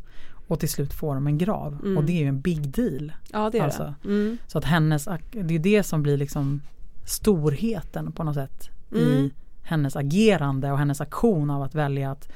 Och 0.48 0.60
till 0.60 0.70
slut 0.70 0.94
får 0.94 1.16
de 1.16 1.28
en 1.28 1.38
grav. 1.38 1.80
Mm. 1.84 1.98
Och 1.98 2.04
det 2.04 2.12
är 2.12 2.20
ju 2.22 2.28
en 2.28 2.42
big 2.42 2.70
deal. 2.70 3.14
ja 3.32 3.50
det 3.50 3.60
är 3.60 3.64
Alltså, 3.64 3.94
det. 4.02 4.10
Mm, 4.10 4.38
Så 4.48 4.58
att 4.58 4.66
hennes, 4.66 5.06
det 5.32 5.56
är 5.56 5.60
det 5.60 5.84
som 5.84 6.04
blir 6.04 6.18
liksom 6.18 6.62
storheten 7.06 8.12
på 8.12 8.24
något 8.24 8.36
sätt 8.36 8.70
Mm. 8.92 9.04
i 9.04 9.34
hennes 9.64 9.96
agerande 9.96 10.72
och 10.72 10.78
hennes 10.78 11.02
aktion 11.02 11.50
av 11.50 11.62
att 11.62 11.76
välja 11.76 12.12
att, 12.12 12.32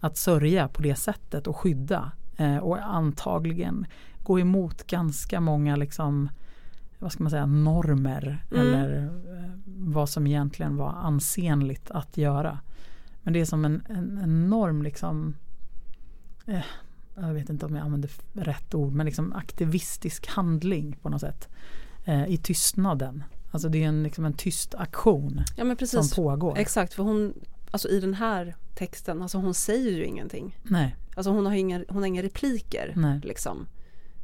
att 0.00 0.16
sörja 0.16 0.68
på 0.68 0.82
det 0.82 0.94
sättet 0.94 1.46
och 1.46 1.56
skydda. 1.56 2.12
Eh, 2.36 2.56
och 2.56 2.78
antagligen 2.94 3.86
gå 4.22 4.40
emot 4.40 4.86
ganska 4.86 5.40
många 5.40 5.76
liksom, 5.76 6.28
vad 6.98 7.12
ska 7.12 7.22
man 7.22 7.30
säga, 7.30 7.46
normer 7.46 8.44
Mm. 8.52 8.66
eller 8.74 9.04
eh, 9.04 9.50
vad 9.66 10.08
som 10.08 10.26
egentligen 10.26 10.76
var 10.76 10.88
ansenligt 11.02 11.90
att 11.90 12.16
göra. 12.16 12.58
Men 13.22 13.32
det 13.32 13.40
är 13.40 13.44
som 13.44 13.64
en, 13.64 13.82
en 13.88 14.20
enorm 14.22 14.82
liksom 14.82 15.34
eh, 16.46 16.64
jag 17.14 17.34
vet 17.34 17.50
inte 17.50 17.66
om 17.66 17.76
jag 17.76 17.84
använder 17.84 18.10
rätt 18.32 18.74
ord, 18.74 18.92
men 18.92 19.06
liksom 19.06 19.32
aktivistisk 19.32 20.26
handling 20.26 20.96
på 21.02 21.08
något 21.08 21.20
sätt. 21.20 21.48
Eh, 22.04 22.26
I 22.26 22.36
tystnaden. 22.36 23.24
Alltså 23.50 23.68
det 23.68 23.84
är 23.84 23.88
en, 23.88 24.02
liksom 24.02 24.24
en 24.24 24.32
tyst 24.32 24.74
aktion 24.74 25.42
ja 25.56 25.76
som 25.86 26.08
pågår. 26.24 26.58
Exakt, 26.58 26.94
för 26.94 27.02
hon, 27.02 27.34
alltså 27.70 27.88
i 27.88 28.00
den 28.00 28.14
här 28.14 28.56
texten, 28.74 29.22
alltså 29.22 29.38
hon 29.38 29.54
säger 29.54 29.90
ju 29.90 30.04
ingenting. 30.04 30.58
Nej, 30.62 30.96
Alltså 31.14 31.30
hon 31.30 31.46
har 31.46 31.52
inga, 31.52 31.84
hon 31.88 31.96
har 31.96 32.06
inga 32.06 32.22
repliker 32.22 32.92
Nej. 32.96 33.20
liksom. 33.24 33.66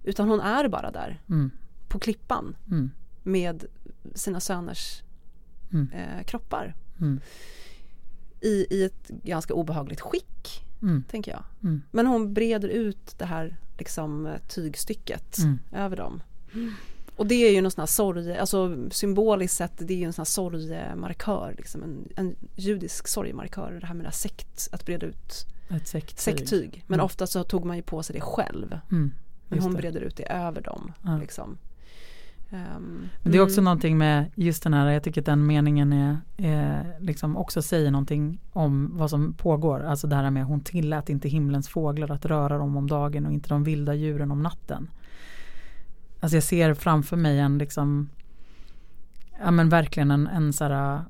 Utan 0.03 0.29
hon 0.29 0.41
är 0.41 0.69
bara 0.69 0.91
där 0.91 1.21
mm, 1.29 1.51
på 1.89 1.99
klippan 1.99 2.57
mm, 2.71 2.91
med 3.23 3.65
sina 4.15 4.41
söners 4.41 5.03
Mm. 5.73 5.89
eh, 5.93 6.25
kroppar. 6.25 6.75
I, 8.47 8.67
I 8.71 8.85
ett 8.85 9.09
ganska 9.09 9.55
obehagligt 9.55 10.01
skick, 10.01 10.65
mm, 10.83 11.05
tänker 11.11 11.31
jag. 11.33 11.43
mm, 11.63 11.83
Men 11.91 12.07
hon 12.07 12.35
breder 12.35 12.69
ut 12.69 13.19
det 13.19 13.25
här 13.25 13.57
liksom, 13.79 14.29
tygstycket 14.49 15.39
Mm. 15.39 15.59
över 15.73 15.97
dem. 15.97 16.23
Och 17.17 17.27
det 17.27 17.35
är 17.35 17.53
ju 17.53 17.61
någon 17.61 17.71
sån 17.71 17.83
här 17.83 17.87
sorg, 17.87 18.37
alltså 18.39 18.77
symboliskt 18.91 19.57
sett, 19.57 19.73
det 19.79 19.95
är 19.95 19.99
ju 19.99 20.05
en 20.05 20.13
sån 20.13 20.21
här 20.23 20.25
sorgemarkör, 20.27 21.55
liksom 21.59 21.83
en, 21.83 22.09
en 22.17 22.37
judisk 22.57 23.09
sorgemarkör, 23.09 23.79
det 23.81 23.87
här 23.87 23.95
med 23.95 24.07
det 24.07 24.13
sekt, 24.13 24.69
att 24.73 24.85
breda 24.87 25.07
ut 25.07 25.47
ett 25.69 25.89
säcktyg. 25.89 26.19
säcktyg. 26.19 26.85
Men 26.87 26.95
Mm. 26.95 27.05
ofta 27.05 27.27
så 27.27 27.45
tog 27.45 27.65
man 27.65 27.77
ju 27.77 27.83
på 27.83 28.03
sig 28.03 28.15
det 28.15 28.21
själv. 28.21 28.79
Mm, 28.91 29.13
Men 29.49 29.59
hon 29.59 29.75
breder 29.75 30.01
ut 30.01 30.17
det 30.17 30.33
över 30.33 30.61
dem. 30.61 30.93
Ja. 31.05 31.19
Liksom. 31.19 31.59
Men 33.23 33.33
det 33.33 33.39
är 33.39 33.43
också 33.43 33.59
mm, 33.61 33.65
någonting 33.65 33.99
med 33.99 34.31
just 34.35 34.63
den 34.63 34.75
här, 34.75 34.91
jag 34.91 35.03
tycker 35.03 35.21
att 35.21 35.27
den 35.27 35.47
meningen 35.47 35.93
är, 35.93 36.19
är 36.37 36.97
liksom 37.01 37.37
också 37.37 37.63
säger 37.63 37.91
någonting 37.91 38.41
om 38.53 38.91
vad 38.97 39.11
som 39.11 39.35
pågår. 39.35 39.81
Alltså 39.81 40.07
det 40.07 40.17
här 40.17 40.31
med 40.31 40.45
hon 40.45 40.61
tillät 40.61 41.09
inte 41.09 41.29
himlens 41.29 41.69
fåglar 41.69 42.11
att 42.11 42.25
röra 42.25 42.59
dem 42.59 42.77
om 42.77 42.87
dagen 42.87 43.27
och 43.27 43.33
inte 43.33 43.49
de 43.49 43.65
vilda 43.65 43.95
djuren 43.95 44.31
om 44.31 44.43
natten. 44.43 44.91
Alltså 46.21 46.37
jag 46.37 46.45
ser 46.45 46.75
framför 46.75 47.17
mig 47.17 47.39
en 47.39 47.59
liksom, 47.59 48.09
ja 49.41 49.51
men 49.51 49.69
verkligen 49.69 50.11
en, 50.11 50.27
en 50.27 50.53
så 50.53 50.65
här 50.65 51.05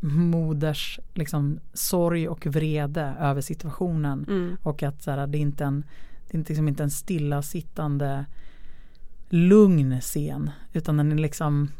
moders 0.00 1.00
liksom 1.14 1.60
sorg 1.72 2.28
och 2.28 2.46
vrede 2.46 3.14
över 3.20 3.40
situationen. 3.40 4.24
Mm, 4.28 4.56
Och 4.62 4.82
att 4.82 5.02
så 5.02 5.10
här, 5.10 5.26
det 5.26 5.38
är 5.38 5.40
inte 5.40 5.64
en, 5.64 5.84
det 6.30 6.38
är 6.38 6.44
liksom 6.48 6.68
inte 6.68 6.82
en 6.82 6.90
stillasittande 6.90 8.24
lugn 9.34 10.00
scen. 10.00 10.50
Utan 10.72 10.96
den 10.96 11.12
är 11.12 11.16
liksom 11.16 11.70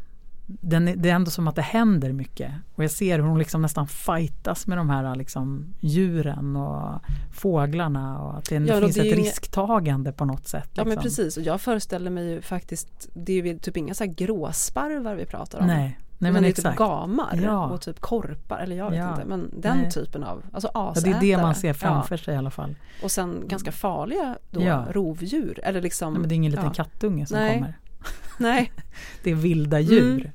den 0.46 0.88
är, 0.88 0.96
det 0.96 1.10
är 1.10 1.14
ändå 1.14 1.30
som 1.30 1.48
att 1.48 1.56
det 1.56 1.62
händer 1.62 2.12
mycket. 2.12 2.52
Och 2.74 2.84
jag 2.84 2.90
ser 2.90 3.18
hur 3.18 3.26
hon 3.26 3.38
liksom 3.38 3.62
nästan 3.62 3.86
fightas 3.86 4.66
med 4.66 4.78
de 4.78 4.90
här 4.90 5.16
liksom 5.16 5.74
djuren 5.80 6.56
och 6.56 7.00
fåglarna. 7.32 8.18
Och 8.18 8.38
att 8.38 8.44
det 8.44 8.54
Ja, 8.54 8.80
finns 8.80 8.94
det 8.94 9.00
ett 9.00 9.06
inga- 9.06 9.16
risktagande 9.16 10.12
på 10.12 10.24
något 10.24 10.48
sätt. 10.48 10.70
Ja 10.74 10.84
men 10.84 10.90
liksom. 10.90 11.02
precis 11.02 11.36
och 11.36 11.42
jag 11.42 11.60
föreställer 11.60 12.10
mig 12.10 12.30
ju 12.30 12.42
faktiskt 12.42 13.08
Det 13.14 13.32
är 13.32 13.46
ju 13.46 13.58
typ 13.58 13.76
inga 13.76 13.94
så 13.94 14.04
här 14.04 14.12
gråsparvar 14.12 15.14
vi 15.14 15.26
pratar 15.26 15.60
om 15.60 15.66
Nej, 15.66 15.98
nej 16.24 16.32
men 16.32 16.42
det 16.42 16.48
är 16.48 16.50
exakt. 16.50 16.72
typ 16.74 16.78
gamar 16.78 17.40
Ja. 17.42 17.66
och 17.66 17.80
typ 17.80 18.00
korpar 18.00 18.58
eller 18.58 18.76
jag 18.76 18.90
vet 18.90 18.98
Ja. 18.98 19.10
inte 19.10 19.24
men 19.24 19.50
den 19.60 19.78
Nej. 19.78 19.90
typen 19.90 20.24
av 20.24 20.42
Alltså 20.52 20.70
ja, 20.74 20.90
asätare 20.90 21.10
det 21.20 21.32
är 21.32 21.36
det 21.36 21.42
man 21.42 21.54
ser 21.54 21.72
framför 21.72 22.16
sig 22.16 22.34
i 22.34 22.36
alla 22.36 22.50
fall. 22.50 22.74
ja. 23.00 23.04
Och 23.04 23.10
sen 23.10 23.42
ganska 23.48 23.72
farliga 23.72 24.38
då 24.50 24.62
Ja. 24.62 24.84
rovdjur 24.90 25.60
eller 25.62 25.80
liksom 25.80 26.12
Nej, 26.12 26.20
men 26.20 26.28
det 26.28 26.34
är 26.34 26.36
ingen 26.36 26.50
liten 26.50 26.66
ja. 26.66 26.72
kattunge 26.72 27.26
som 27.26 27.38
Nej. 27.38 27.54
kommer. 27.54 27.74
Nej 28.38 28.72
Det 29.22 29.30
är 29.30 29.34
vilda 29.34 29.80
djur. 29.80 30.32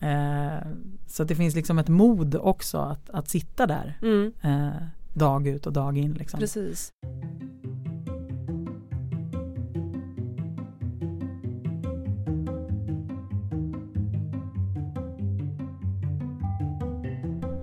Eh, 0.00 0.66
så 1.06 1.24
det 1.24 1.34
finns 1.34 1.54
liksom 1.54 1.78
ett 1.78 1.88
mod 1.88 2.34
också 2.36 2.78
att, 2.78 3.10
att 3.10 3.28
sitta 3.28 3.66
där 3.66 3.98
mm, 4.02 4.32
eh, 4.42 4.82
dag 5.14 5.46
ut 5.48 5.66
och 5.66 5.72
dag 5.72 5.98
in. 5.98 6.12
Liksom. 6.12 6.40
precis 6.40 6.90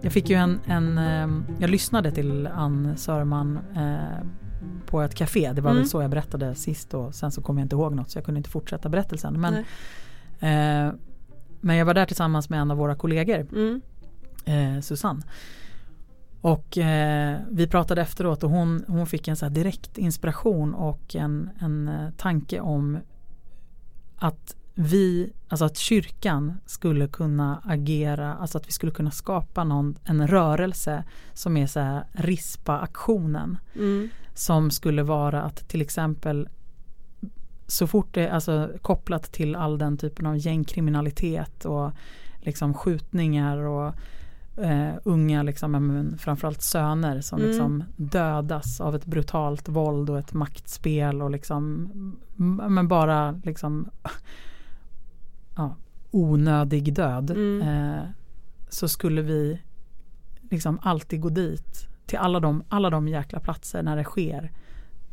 jag 0.09 0.13
fick 0.13 0.29
ju 0.29 0.35
en, 0.35 0.59
en 0.65 0.97
eh, 0.97 1.41
jag 1.59 1.69
lyssnade 1.69 2.11
till 2.11 2.47
Ann 2.47 2.97
Sörman 2.97 3.59
eh, 3.75 4.25
på 4.85 5.01
ett 5.01 5.15
café. 5.15 5.53
Det 5.53 5.61
var 5.61 5.71
Mm. 5.71 5.81
väl 5.81 5.89
så 5.89 6.01
jag 6.01 6.09
berättade 6.11 6.55
sist 6.55 6.93
och 6.93 7.15
sen 7.15 7.31
så 7.31 7.41
kommer 7.41 7.61
jag 7.61 7.65
inte 7.65 7.75
ihåg 7.75 7.95
något 7.95 8.09
så 8.11 8.17
jag 8.17 8.25
kunde 8.25 8.37
inte 8.37 8.49
fortsätta 8.49 8.89
berättelsen. 8.89 9.41
Men, 9.41 9.53
eh, 10.39 10.93
men 11.61 11.75
jag 11.75 11.85
var 11.85 11.93
där 11.93 12.05
tillsammans 12.05 12.49
med 12.49 12.59
en 12.61 12.71
av 12.71 12.77
våra 12.77 12.95
kollegor, 12.95 13.47
Mm. 13.51 13.81
eh, 14.45 14.81
Susanne. 14.81 15.21
Och 16.41 16.77
eh, 16.77 17.39
vi 17.51 17.67
pratade 17.67 18.01
efteråt 18.01 18.43
och 18.43 18.49
hon, 18.49 18.83
hon 18.87 19.07
fick 19.07 19.27
en 19.27 19.35
så 19.35 19.49
direkt 19.49 19.97
inspiration 19.97 20.73
och 20.73 21.15
en, 21.15 21.49
en 21.59 21.87
eh, 21.87 22.09
tanke 22.17 22.59
om 22.59 22.97
att 24.15 24.55
vi, 24.81 25.33
alltså 25.47 25.65
att 25.65 25.77
kyrkan 25.77 26.57
skulle 26.65 27.07
kunna 27.07 27.61
agera, 27.65 28.33
alltså 28.33 28.57
att 28.57 28.67
vi 28.67 28.71
skulle 28.71 28.91
kunna 28.91 29.11
skapa 29.11 29.63
någon, 29.63 29.97
en 30.03 30.27
rörelse 30.27 31.03
som 31.33 31.57
är 31.57 31.67
så 31.67 31.79
här 31.79 32.03
rispa-aktionen. 32.11 33.57
Mm. 33.75 34.09
Som 34.33 34.71
skulle 34.71 35.03
vara 35.03 35.43
att 35.43 35.69
till 35.69 35.81
exempel 35.81 36.49
så 37.67 37.87
fort 37.87 38.07
det 38.13 38.27
är 38.27 38.31
alltså 38.31 38.69
kopplat 38.81 39.31
till 39.31 39.55
all 39.55 39.77
den 39.77 39.97
typen 39.97 40.25
av 40.25 40.37
gängkriminalitet 40.37 41.65
och 41.65 41.91
liksom 42.39 42.73
skjutningar 42.73 43.57
och 43.57 43.93
eh, 44.63 44.93
unga, 45.03 45.43
liksom, 45.43 45.71
men 45.71 46.17
framförallt 46.17 46.61
söner 46.61 47.21
som 47.21 47.39
Mm. 47.39 47.49
liksom 47.49 47.83
dödas 47.95 48.81
av 48.81 48.95
ett 48.95 49.05
brutalt 49.05 49.69
våld 49.69 50.09
och 50.09 50.19
ett 50.19 50.33
maktspel 50.33 51.21
och 51.21 51.31
liksom 51.31 51.89
men 52.69 52.87
bara 52.87 53.31
liksom 53.31 53.89
ja, 55.59 55.75
onödig 56.11 56.93
död 56.93 57.31
Mm. 57.31 57.61
eh, 57.61 58.03
så 58.69 58.87
skulle 58.87 59.21
vi 59.21 59.61
liksom 60.41 60.79
alltid 60.81 61.21
gå 61.21 61.29
dit 61.29 61.87
till 62.05 62.17
alla 62.17 62.39
de, 62.39 62.63
alla 62.69 62.89
de 62.89 63.07
jäkla 63.07 63.39
platser 63.39 63.83
när 63.83 63.95
det 63.97 64.03
sker 64.03 64.51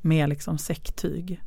med 0.00 0.28
liksom 0.28 0.59
säcktyg 0.59 1.42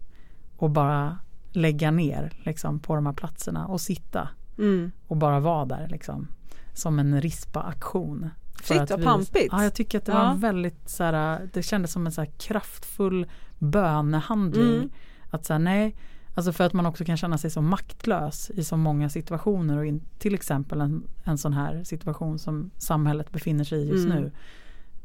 och 0.57 0.69
bara 0.69 1.17
lägga 1.51 1.91
ner 1.91 2.33
liksom 2.43 2.79
på 2.79 2.95
de 2.95 3.05
här 3.05 3.13
platserna 3.13 3.67
och 3.67 3.81
sitta 3.81 4.29
Mm. 4.57 4.91
och 5.07 5.17
bara 5.17 5.39
vara 5.39 5.65
där 5.65 5.87
liksom 5.87 6.27
som 6.73 6.99
en 6.99 7.21
rispa-aktion. 7.21 8.29
Shit, 8.63 8.89
vad 8.89 9.03
pampigt. 9.03 9.47
Ja, 9.51 9.63
jag 9.63 9.73
tycker 9.73 9.97
att 9.97 10.05
det 10.05 10.11
Ja. 10.11 10.17
var 10.27 10.35
väldigt 10.35 10.89
så 10.89 11.03
här, 11.03 11.49
det 11.53 11.63
kändes 11.63 11.91
som 11.91 12.05
en 12.05 12.11
så 12.11 12.21
här 12.21 12.29
kraftfull 12.37 13.27
bönehandling. 13.59 14.75
Mm. 14.75 14.89
Att 15.29 15.45
säga 15.45 15.59
nej, 15.59 15.95
alltså 16.35 16.51
för 16.53 16.63
att 16.63 16.73
man 16.73 16.85
också 16.85 17.05
kan 17.05 17.17
känna 17.17 17.37
sig 17.37 17.49
så 17.49 17.61
maktlös 17.61 18.51
i 18.55 18.63
så 18.63 18.77
många 18.77 19.09
situationer 19.09 19.77
och 19.77 19.85
in, 19.85 20.01
till 20.17 20.33
exempel 20.33 20.81
en, 20.81 21.03
en 21.23 21.37
sån 21.37 21.53
här 21.53 21.83
situation 21.83 22.39
som 22.39 22.69
samhället 22.77 23.31
befinner 23.31 23.63
sig 23.63 23.79
i 23.79 23.87
just 23.87 24.05
Mm. 24.05 24.21
nu. 24.23 24.31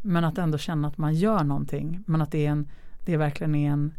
Men 0.03 0.25
att 0.25 0.39
ändå 0.39 0.59
känna 0.59 0.89
att 0.89 0.99
man 0.99 1.15
gör 1.15 1.45
någonting, 1.45 2.05
men 2.07 2.23
att 2.23 2.31
det 2.31 2.47
är 2.47 2.51
en, 2.51 2.69
det 3.05 3.17
verkligen 3.17 3.55
är 3.55 3.71
en, 3.71 3.93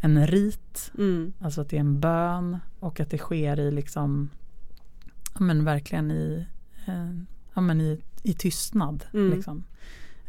en 0.00 0.26
rit, 0.26 0.90
Mm. 0.98 1.32
alltså 1.40 1.60
att 1.60 1.68
det 1.68 1.76
är 1.76 1.80
en 1.80 2.00
bön 2.00 2.58
och 2.80 3.00
att 3.00 3.10
det 3.10 3.18
sker 3.18 3.60
i 3.60 3.70
liksom, 3.70 4.28
men 5.38 5.64
verkligen 5.64 6.10
i, 6.10 6.46
eh, 6.86 7.10
ja 7.54 7.60
men 7.60 7.80
i, 7.80 8.00
i 8.22 8.32
tystnad. 8.32 9.04
Mm. 9.12 9.30
Liksom. 9.36 9.64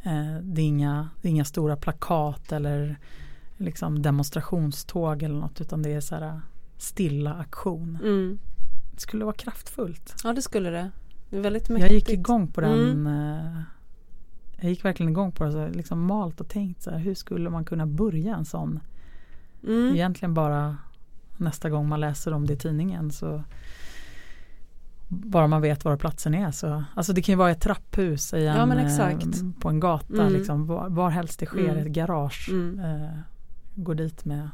Eh, 0.04 0.36
det, 0.42 0.62
är 0.62 0.66
inga, 0.66 1.10
det 1.22 1.28
är 1.28 1.32
inga 1.32 1.46
stora 1.46 1.76
plakat 1.76 2.52
eller 2.52 2.98
liksom 3.60 4.02
demonstrationståg 4.02 5.24
eller 5.24 5.40
något 5.40 5.62
utan 5.62 5.82
det 5.82 5.94
är 5.94 6.02
så 6.02 6.16
här 6.16 6.42
stilla 6.78 7.34
aktion. 7.34 7.98
Mm. 8.04 8.40
Det 8.94 9.00
skulle 9.02 9.26
vara 9.26 9.36
kraftfullt. 9.36 10.16
Ja 10.24 10.34
det 10.34 10.42
skulle 10.42 10.70
det. 10.70 10.92
Det 11.30 11.38
är 11.38 11.42
väldigt 11.42 11.70
Jag 11.70 11.80
mäktigt. 11.80 12.10
gick 12.10 12.20
igång 12.20 12.48
på 12.48 12.62
den. 12.62 12.92
Mm. 12.92 13.08
eh, 13.08 13.62
Jag 14.62 14.70
gick 14.70 14.86
verkligen 14.86 15.12
igång 15.12 15.32
på 15.32 15.44
det. 15.44 15.52
Så 15.52 15.68
liksom 15.68 16.06
malt 16.06 16.42
och 16.42 16.48
tänkt 16.48 16.82
så 16.82 16.92
här, 16.92 16.98
hur 16.98 17.16
skulle 17.16 17.50
man 17.50 17.66
kunna 17.66 17.86
börja 17.86 18.36
en 18.36 18.46
sån? 18.46 18.80
Mm. 19.68 19.94
Egentligen 19.96 20.34
bara 20.34 20.78
nästa 21.38 21.70
gång 21.70 21.88
man 21.90 22.00
läser 22.00 22.34
om 22.34 22.48
det 22.48 22.54
i 22.54 22.58
tidningen 22.58 23.12
så 23.12 23.44
bara 25.08 25.48
man 25.48 25.62
vet 25.62 25.86
var 25.86 25.98
platsen 25.98 26.34
är 26.36 26.52
så 26.52 26.84
alltså 26.96 27.14
det 27.14 27.22
kan 27.22 27.34
ju 27.34 27.38
vara 27.38 27.52
ett 27.52 27.62
trapphus 27.62 28.34
i 28.34 28.46
en, 28.48 28.70
Ja, 28.70 28.80
exakt. 28.82 29.44
på 29.60 29.70
en 29.70 29.80
gata 29.80 30.22
Mm. 30.22 30.34
liksom, 30.34 30.68
var, 30.68 30.90
var 30.90 31.10
helst 31.10 31.40
det 31.40 31.46
sker, 31.46 31.60
Mm. 31.70 31.78
ett 31.78 31.88
garage 31.88 32.50
Mm. 32.52 32.80
eh, 32.80 33.10
går 33.84 33.96
dit 33.96 34.26
med 34.26 34.50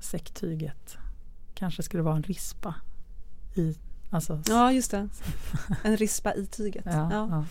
säcktyget 0.00 0.98
kanske 1.54 1.82
skulle 1.82 2.02
vara 2.02 2.16
en 2.16 2.22
rispa 2.22 2.74
i 3.54 3.76
alltså, 4.10 4.42
Ja 4.48 4.72
just 4.72 4.90
det. 4.90 5.08
En 5.84 5.96
rispa 5.96 6.34
i 6.34 6.46
tyget. 6.46 6.84
Ja, 6.86 7.08
Ja. 7.12 7.28
ja. 7.30 7.44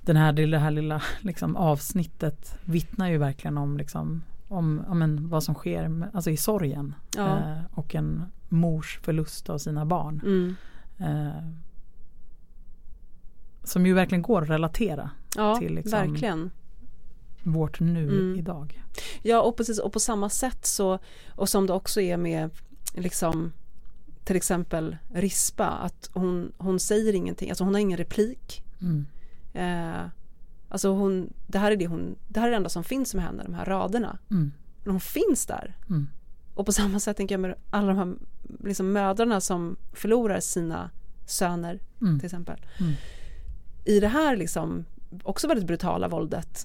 Den 0.00 0.16
här, 0.16 0.32
det 0.32 0.58
här 0.58 0.70
lilla 0.70 1.02
liksom, 1.20 1.56
avsnittet 1.56 2.58
vittnar 2.64 3.08
ju 3.08 3.18
verkligen 3.18 3.58
om, 3.58 3.76
liksom, 3.76 4.22
om 4.48 4.84
ja, 4.88 4.94
men, 4.94 5.28
vad 5.28 5.42
som 5.42 5.54
sker 5.54 5.88
med, 5.88 6.10
alltså 6.14 6.30
i 6.30 6.36
sorgen 6.36 6.94
Ja. 7.16 7.38
eh, 7.38 7.58
och 7.74 7.94
en 7.94 8.24
mors 8.48 8.98
förlust 9.02 9.50
av 9.50 9.58
sina 9.58 9.84
barn. 9.84 10.20
Mm. 10.24 10.56
Eh, 10.98 11.44
som 13.62 13.86
ju 13.86 13.94
verkligen 13.94 14.22
går 14.22 14.42
att 14.42 14.48
relatera 14.50 15.10
till 15.58 15.74
liksom- 15.74 15.98
verkligen. 16.00 16.50
Vårt 17.44 17.80
nu 17.80 18.02
Mm. 18.08 18.38
idag. 18.38 18.82
Ja 19.22 19.42
och 19.42 19.56
precis 19.56 19.78
och 19.78 19.92
på 19.92 20.00
samma 20.00 20.28
sätt 20.28 20.66
så 20.66 20.98
och 21.28 21.48
som 21.48 21.66
det 21.66 21.72
också 21.72 22.00
är 22.00 22.16
med 22.16 22.50
liksom 22.94 23.52
till 24.24 24.36
exempel 24.36 24.96
Rispa 25.14 25.66
att 25.68 26.10
hon, 26.12 26.52
hon 26.58 26.80
säger 26.80 27.12
ingenting, 27.14 27.48
alltså 27.50 27.64
hon 27.64 27.74
har 27.74 27.80
ingen 27.80 27.98
replik. 27.98 28.62
Mm. 28.80 29.06
Eh, 29.52 30.06
alltså 30.68 30.88
hon, 30.88 31.32
det 31.46 31.58
här 31.58 31.72
är 31.72 31.76
det 31.76 31.86
hon, 31.86 32.16
det 32.28 32.40
här 32.40 32.46
är 32.46 32.50
det 32.50 32.56
enda 32.56 32.68
som 32.68 32.84
finns 32.84 33.14
med 33.14 33.24
henne, 33.24 33.42
de 33.42 33.54
här 33.54 33.64
raderna. 33.64 34.18
Mm. 34.30 34.52
Men 34.82 34.90
hon 34.90 35.00
finns 35.00 35.46
där. 35.46 35.76
Mm. 35.88 36.08
Och 36.54 36.66
på 36.66 36.72
samma 36.72 37.00
sätt 37.00 37.16
tänker 37.16 37.34
jag 37.34 37.40
med 37.40 37.54
alla 37.70 37.86
de 37.88 37.96
här 37.98 38.14
liksom 38.64 38.92
mödrarna 38.92 39.40
som 39.40 39.76
förlorar 39.92 40.40
sina 40.40 40.90
söner 41.26 41.80
Mm. 42.00 42.18
till 42.18 42.26
exempel. 42.26 42.60
Mm. 42.80 42.92
I 43.84 44.00
det 44.00 44.08
här 44.08 44.36
liksom 44.36 44.84
också 45.22 45.48
väldigt 45.48 45.66
brutala 45.66 46.08
våldet. 46.08 46.64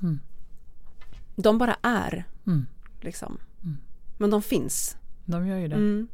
De 1.42 1.58
bara 1.58 1.76
är 1.82 2.26
Mm. 2.48 2.66
liksom. 3.02 3.38
Mm. 3.64 3.78
Men 4.18 4.30
de 4.30 4.42
finns. 4.42 4.98
De 5.26 5.48
gör 5.48 5.58
ju 5.58 5.68
det. 5.68 5.76
Mm. 5.76 6.08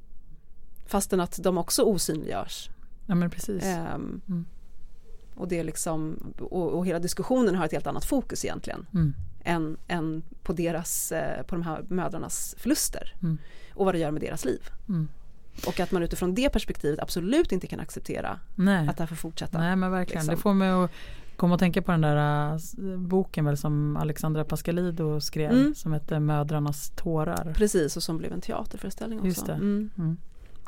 Fastän 0.86 1.20
att 1.20 1.40
de 1.44 1.58
också 1.58 1.84
osynliggörs. 1.84 2.70
Ja 3.06 3.16
men 3.16 3.30
precis. 3.30 3.64
Ehm, 3.64 4.22
Mm. 4.28 4.46
Och 5.36 5.48
det 5.48 5.60
är 5.60 5.64
liksom, 5.64 6.18
och, 6.40 6.74
och 6.78 6.86
hela 6.86 7.00
diskussionen 7.00 7.56
har 7.56 7.66
ett 7.66 7.72
helt 7.72 7.88
annat 7.88 8.06
fokus 8.06 8.46
egentligen. 8.46 8.86
Mm. 8.94 9.14
Än, 9.44 9.78
än 9.88 10.24
på 10.44 10.54
deras, 10.54 11.12
eh, 11.12 11.44
på 11.44 11.56
de 11.56 11.62
här 11.62 11.86
mödrarnas 11.88 12.56
förluster. 12.58 13.16
Mm. 13.22 13.38
Och 13.74 13.86
vad 13.86 13.94
det 13.96 14.00
gör 14.00 14.12
med 14.12 14.22
deras 14.22 14.46
liv. 14.46 14.62
Mm. 14.90 15.08
Och 15.68 15.80
att 15.80 15.92
man 15.92 16.04
utifrån 16.04 16.36
det 16.36 16.50
perspektivet 16.50 17.00
absolut 17.00 17.52
inte 17.52 17.68
kan 17.68 17.80
acceptera 17.80 18.40
Nej. 18.56 18.88
att 18.88 18.98
det 18.98 19.02
här 19.04 19.08
får 19.08 19.16
fortsätta. 19.16 19.58
Nej 19.58 19.76
men 19.76 19.92
verkligen. 19.92 20.20
liksom. 20.22 20.36
Det 20.36 20.42
får 20.42 20.54
mig 20.54 20.70
att 20.70 20.92
komma 21.38 21.54
att 21.56 21.60
tänka 21.60 21.82
på 21.82 21.92
den 21.92 22.02
där 22.02 22.52
äh, 22.54 22.98
boken 22.98 23.46
väl 23.46 23.58
som 23.58 23.98
Alexandra 23.98 24.44
Pascalido 24.46 25.20
skrev 25.22 25.52
Mm. 25.52 25.76
som 25.76 25.94
heter 25.94 26.20
Mödrarnas 26.20 26.90
tårar. 26.96 27.54
Precis, 27.56 27.98
och 27.98 28.04
som 28.04 28.18
blev 28.18 28.34
en 28.34 28.42
teaterföreställning 28.42 29.20
också. 29.20 29.28
Just 29.28 29.46
det. 29.46 29.54
Mm. 29.54 29.90
Mm. 29.98 30.18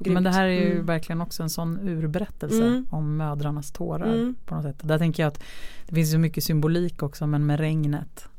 Men 0.05 0.23
det 0.23 0.29
här 0.29 0.45
är 0.45 0.51
ju 0.65 0.71
Mm. 0.73 0.85
verkligen 0.85 1.21
också 1.21 1.43
en 1.43 1.49
sån 1.49 1.79
urberättelse 1.79 2.65
Mm. 2.67 2.85
om 2.89 3.17
mödrarnas 3.17 3.71
tårar 3.71 4.13
Mm. 4.13 4.35
på 4.45 4.55
något 4.55 4.63
sätt. 4.63 4.79
Där 4.87 4.97
tänker 4.97 5.23
jag 5.23 5.27
att 5.27 5.43
det 5.87 5.95
finns 5.95 6.11
så 6.11 6.17
mycket 6.17 6.43
symbolik 6.43 7.03
också 7.03 7.27
men 7.27 7.45
med 7.45 7.59
regnet 7.59 8.29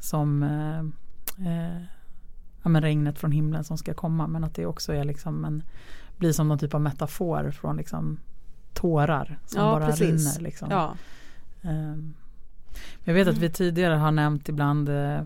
som 0.00 0.42
eh, 0.42 0.78
eh, 1.46 1.82
ja, 2.62 2.68
men 2.68 2.82
regnet 2.82 3.18
från 3.18 3.32
himlen 3.32 3.64
som 3.64 3.78
ska 3.78 3.94
komma 3.94 4.26
men 4.26 4.44
att 4.44 4.54
det 4.54 4.66
också 4.66 4.92
är 4.92 5.04
liksom 5.04 5.44
en 5.44 5.62
blir 6.16 6.32
som 6.32 6.48
någon 6.48 6.58
typ 6.58 6.74
av 6.74 6.80
metafor 6.80 7.50
från 7.50 7.76
liksom 7.76 8.18
tårar 8.72 9.38
som 9.46 9.60
Ja, 9.62 9.70
bara 9.72 9.86
precis. 9.86 10.00
rinner 10.36 10.40
liksom. 10.44 10.68
Ja. 10.70 10.94
Ehm, 11.64 12.14
Jag 13.04 13.14
vet 13.14 13.28
att 13.28 13.38
vi 13.38 13.50
tidigare 13.50 13.94
har 13.94 14.10
nämnt 14.10 14.48
ibland 14.48 14.88
eh, 14.88 15.20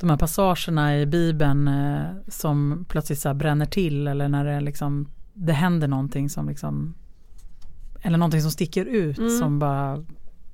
de 0.00 0.10
här 0.10 0.16
passagerna 0.16 0.98
i 1.00 1.06
Bibeln 1.06 1.68
eh, 1.68 2.02
som 2.28 2.84
plötsligt 2.88 3.18
så 3.18 3.34
bränner 3.34 3.66
till 3.66 4.06
eller 4.06 4.28
när 4.28 4.44
det 4.44 4.60
liksom 4.60 5.08
det 5.34 5.52
händer 5.52 5.88
någonting 5.88 6.28
som 6.30 6.48
liksom 6.48 6.94
eller 8.02 8.18
någonting 8.18 8.42
som 8.42 8.50
sticker 8.50 8.84
ut 8.86 9.18
Mm. 9.18 9.38
som 9.38 9.58
bara 9.58 10.04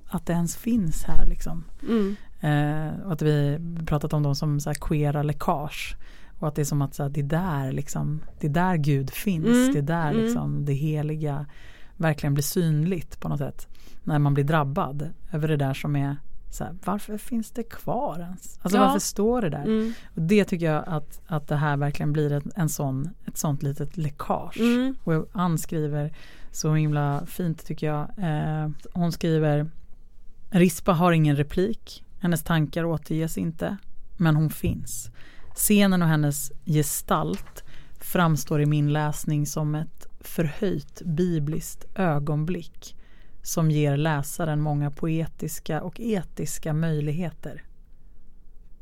att 0.06 0.26
det 0.26 0.32
ens 0.32 0.56
finns 0.56 1.04
här 1.04 1.26
liksom. 1.26 1.64
Mm. 1.88 2.16
Eh, 2.40 3.00
och 3.06 3.12
att 3.12 3.22
vi 3.22 3.58
pratat 3.86 4.12
om 4.12 4.22
dem 4.22 4.34
som 4.34 4.60
så 4.60 4.70
här 4.70 4.74
queera 4.80 5.22
läckage. 5.22 5.96
Och 6.38 6.48
att 6.48 6.54
det 6.54 6.62
är 6.62 6.64
som 6.64 6.82
att 6.82 6.94
så 6.94 7.02
här, 7.02 7.10
det 7.10 7.20
är 7.20 7.24
där 7.24 7.72
liksom, 7.72 8.20
det 8.40 8.46
är 8.46 8.50
där 8.50 8.76
Gud 8.76 9.10
finns. 9.10 9.46
Mm, 9.46 9.72
Det 9.72 9.78
är 9.78 9.82
där 9.82 10.10
mm. 10.10 10.24
liksom 10.24 10.64
det 10.64 10.72
heliga 10.72 11.46
verkligen 11.98 12.34
blir 12.34 12.44
synligt 12.44 13.20
på 13.20 13.28
något 13.28 13.38
sätt. 13.38 13.68
När 14.04 14.18
man 14.18 14.34
blir 14.34 14.44
drabbad 14.44 15.10
över 15.32 15.48
det 15.48 15.56
där 15.56 15.74
som 15.74 15.96
är 15.96 16.16
så 16.50 16.64
här, 16.64 16.76
varför 16.84 17.18
finns 17.18 17.50
det 17.50 17.62
kvar 17.62 18.18
ens? 18.20 18.58
Alltså 18.62 18.78
Ja. 18.78 18.84
varför 18.84 18.98
står 18.98 19.42
det 19.42 19.50
där? 19.50 19.62
Mm. 19.64 19.92
Och 20.14 20.22
det 20.22 20.44
tycker 20.44 20.66
jag 20.72 20.84
att, 20.86 21.20
att 21.26 21.48
det 21.48 21.56
här 21.56 21.76
verkligen 21.76 22.12
blir 22.12 22.32
en, 22.32 22.50
en 22.56 22.68
sån, 22.68 23.10
ett 23.26 23.38
sånt 23.38 23.62
litet 23.62 23.96
läckage. 23.96 24.60
Mm. 24.60 24.96
Och 25.04 25.28
Ann 25.32 25.58
skriver 25.58 26.12
så 26.52 26.74
himla 26.74 27.26
fint 27.26 27.66
tycker 27.66 27.86
jag. 27.86 28.08
Eh, 28.18 28.70
hon 28.92 29.12
skriver 29.12 29.70
Rispa 30.50 30.92
har 30.92 31.12
ingen 31.12 31.36
replik, 31.36 32.04
hennes 32.20 32.42
tankar 32.42 32.84
återges 32.84 33.38
inte, 33.38 33.76
men 34.16 34.36
hon 34.36 34.50
finns. 34.50 35.10
Scenen 35.54 36.02
och 36.02 36.08
hennes 36.08 36.52
gestalt 36.64 37.64
framstår 38.00 38.60
i 38.62 38.66
min 38.66 38.92
läsning 38.92 39.46
som 39.46 39.74
ett 39.74 40.07
förhöjt 40.28 41.02
bibliskt 41.04 41.84
ögonblick 41.94 42.96
som 43.42 43.70
ger 43.70 43.96
läsaren 43.96 44.60
många 44.60 44.90
poetiska 44.90 45.82
och 45.82 46.00
etiska 46.00 46.72
möjligheter. 46.72 47.62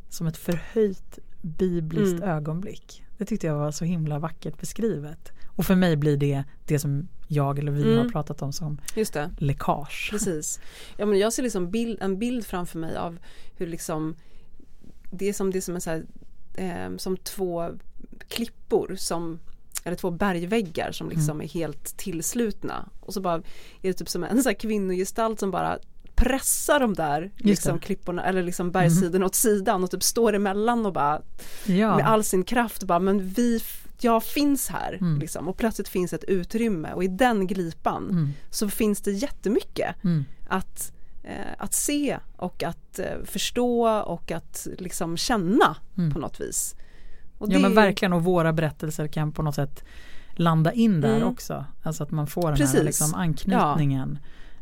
Som 0.09 0.27
ett 0.27 0.37
förhöjt 0.37 1.19
bibliskt 1.43 2.17
Mm. 2.17 2.29
ögonblick. 2.29 3.03
Det 3.19 3.25
tyckte 3.25 3.47
jag 3.47 3.55
var 3.59 3.71
så 3.71 3.85
himla 3.85 4.19
vackert 4.19 4.61
beskrivet. 4.61 5.33
Och 5.57 5.65
för 5.65 5.75
mig 5.75 5.97
blir 5.97 6.17
det 6.17 6.45
det 6.67 6.79
som 6.79 7.09
jag 7.29 7.59
eller 7.59 7.73
vi 7.73 7.83
Mm. 7.83 7.99
har 7.99 8.09
pratat 8.09 8.43
om 8.43 8.53
som 8.53 8.81
Just 8.97 9.13
det. 9.13 9.31
läckage. 9.39 10.09
Precis. 10.11 10.61
Ja, 10.97 11.07
men 11.07 11.19
jag 11.19 11.33
ser 11.33 11.43
liksom 11.43 11.71
bild, 11.71 11.99
en 12.03 12.19
bild 12.19 12.47
framför 12.47 12.79
mig 12.79 12.97
av 12.97 13.19
hur 13.57 13.67
liksom 13.67 14.15
det 15.11 15.29
är 15.29 15.33
som, 15.33 15.51
det 15.51 15.59
är 15.59 15.63
som, 15.63 15.75
en 15.75 15.81
så 15.81 15.91
här, 15.91 16.05
eh, 16.55 16.97
som 16.97 17.17
två 17.17 17.71
klippor 18.29 18.95
som 18.99 19.39
eller 19.87 19.97
två 19.97 20.11
bergväggar 20.11 20.93
som 20.93 21.09
liksom 21.09 21.31
Mm. 21.37 21.41
är 21.45 21.49
helt 21.49 21.97
tillslutna 21.97 22.89
och 23.01 23.15
så 23.15 23.21
bara 23.21 23.35
är 23.37 23.43
det 23.83 23.93
typ 23.93 24.09
som 24.09 24.25
en 24.25 24.43
så 24.43 24.49
här 24.49 24.57
kvinnogestalt 24.57 25.41
som 25.41 25.51
bara 25.51 25.79
pressar 26.15 26.81
de 26.81 26.95
där 26.95 27.31
liksom, 27.37 27.79
klipporna 27.79 28.25
eller 28.25 28.43
liksom 28.43 28.71
bergssidorna 28.73 29.27
åt 29.27 29.35
sidan 29.35 29.85
och 29.85 29.91
typ 29.91 30.03
står 30.03 30.33
emellan 30.33 30.87
och 30.87 30.93
bara 30.93 31.23
Ja. 31.67 31.97
med 31.97 32.07
all 32.09 32.25
sin 32.25 32.45
kraft 32.45 32.83
bara 32.85 32.99
men 32.99 33.29
vi 33.29 33.61
jag 34.01 34.25
finns 34.25 34.69
här 34.69 34.93
Mm. 35.01 35.19
liksom 35.19 35.49
och 35.49 35.57
plötsligt 35.57 35.89
finns 35.89 36.13
ett 36.13 36.25
utrymme 36.25 36.93
och 36.93 37.05
i 37.05 37.09
den 37.09 37.47
glipan 37.47 38.11
Mm. 38.11 38.33
så 38.51 38.69
finns 38.69 39.01
det 39.01 39.13
jättemycket 39.13 40.05
Mm. 40.05 40.25
att, 40.49 40.93
eh, 41.25 41.53
att 41.59 41.75
se 41.75 42.19
och 42.37 42.63
att 42.63 42.99
eh, 42.99 43.07
förstå 43.25 43.89
och 43.89 44.33
att 44.33 44.67
liksom 44.79 45.17
känna 45.17 45.77
Mm. 45.99 46.13
på 46.13 46.19
något 46.19 46.41
vis. 46.41 46.75
Och 47.39 47.53
Ja 47.53 47.59
men 47.59 47.75
verkligen 47.75 48.13
och 48.13 48.25
våra 48.25 48.53
berättelser 48.53 49.07
kan 49.09 49.33
på 49.33 49.43
något 49.43 49.55
sätt 49.55 49.85
landa 50.39 50.73
in 50.73 51.01
där 51.01 51.17
Mm. 51.17 51.29
också. 51.29 51.65
Alltså 51.83 52.03
att 52.03 52.11
man 52.11 52.27
får 52.27 52.43
den 52.43 52.51
här 52.51 52.57
Precis. 52.57 52.83
liksom 52.85 53.15
anknytningen. 53.15 54.19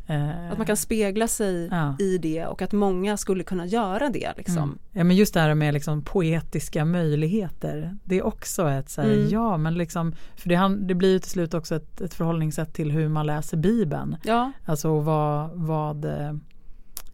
Eh, 0.07 0.51
Att 0.53 0.59
man 0.59 0.67
kan 0.67 0.77
spegla 0.77 1.29
sig 1.29 1.69
Ja. 1.71 1.97
i 1.99 2.19
det 2.19 2.47
och 2.47 2.63
att 2.63 2.73
många 2.73 3.17
skulle 3.17 3.45
kunna 3.45 3.67
göra 3.67 4.09
det 4.11 4.33
liksom. 4.37 4.57
Mm. 4.59 4.79
Ja 4.93 5.05
men 5.05 5.17
just 5.17 5.35
det 5.35 5.41
här 5.41 5.55
med 5.55 5.75
liksom 5.75 6.03
poetiska 6.03 6.85
möjligheter. 6.85 7.97
Det 8.05 8.19
är 8.19 8.27
också 8.27 8.69
ett 8.71 8.89
så 8.91 9.03
här, 9.03 9.11
Mm. 9.13 9.29
ja 9.29 9.57
men 9.57 9.75
liksom, 9.75 10.15
för 10.37 10.49
det, 10.49 10.77
det 10.87 10.95
blir 10.95 11.13
ju 11.13 11.19
till 11.19 11.31
slut 11.31 11.55
också 11.55 11.75
ett, 11.77 12.01
ett 12.01 12.15
förhållningssätt 12.15 12.75
till 12.75 12.91
hur 12.93 13.09
man 13.09 13.27
läser 13.27 13.57
Bibeln. 13.57 14.17
Ja, 14.25 14.53
Alltså 14.65 15.01
vad, 15.01 15.51
vad 15.55 16.05
eh, 16.05 16.29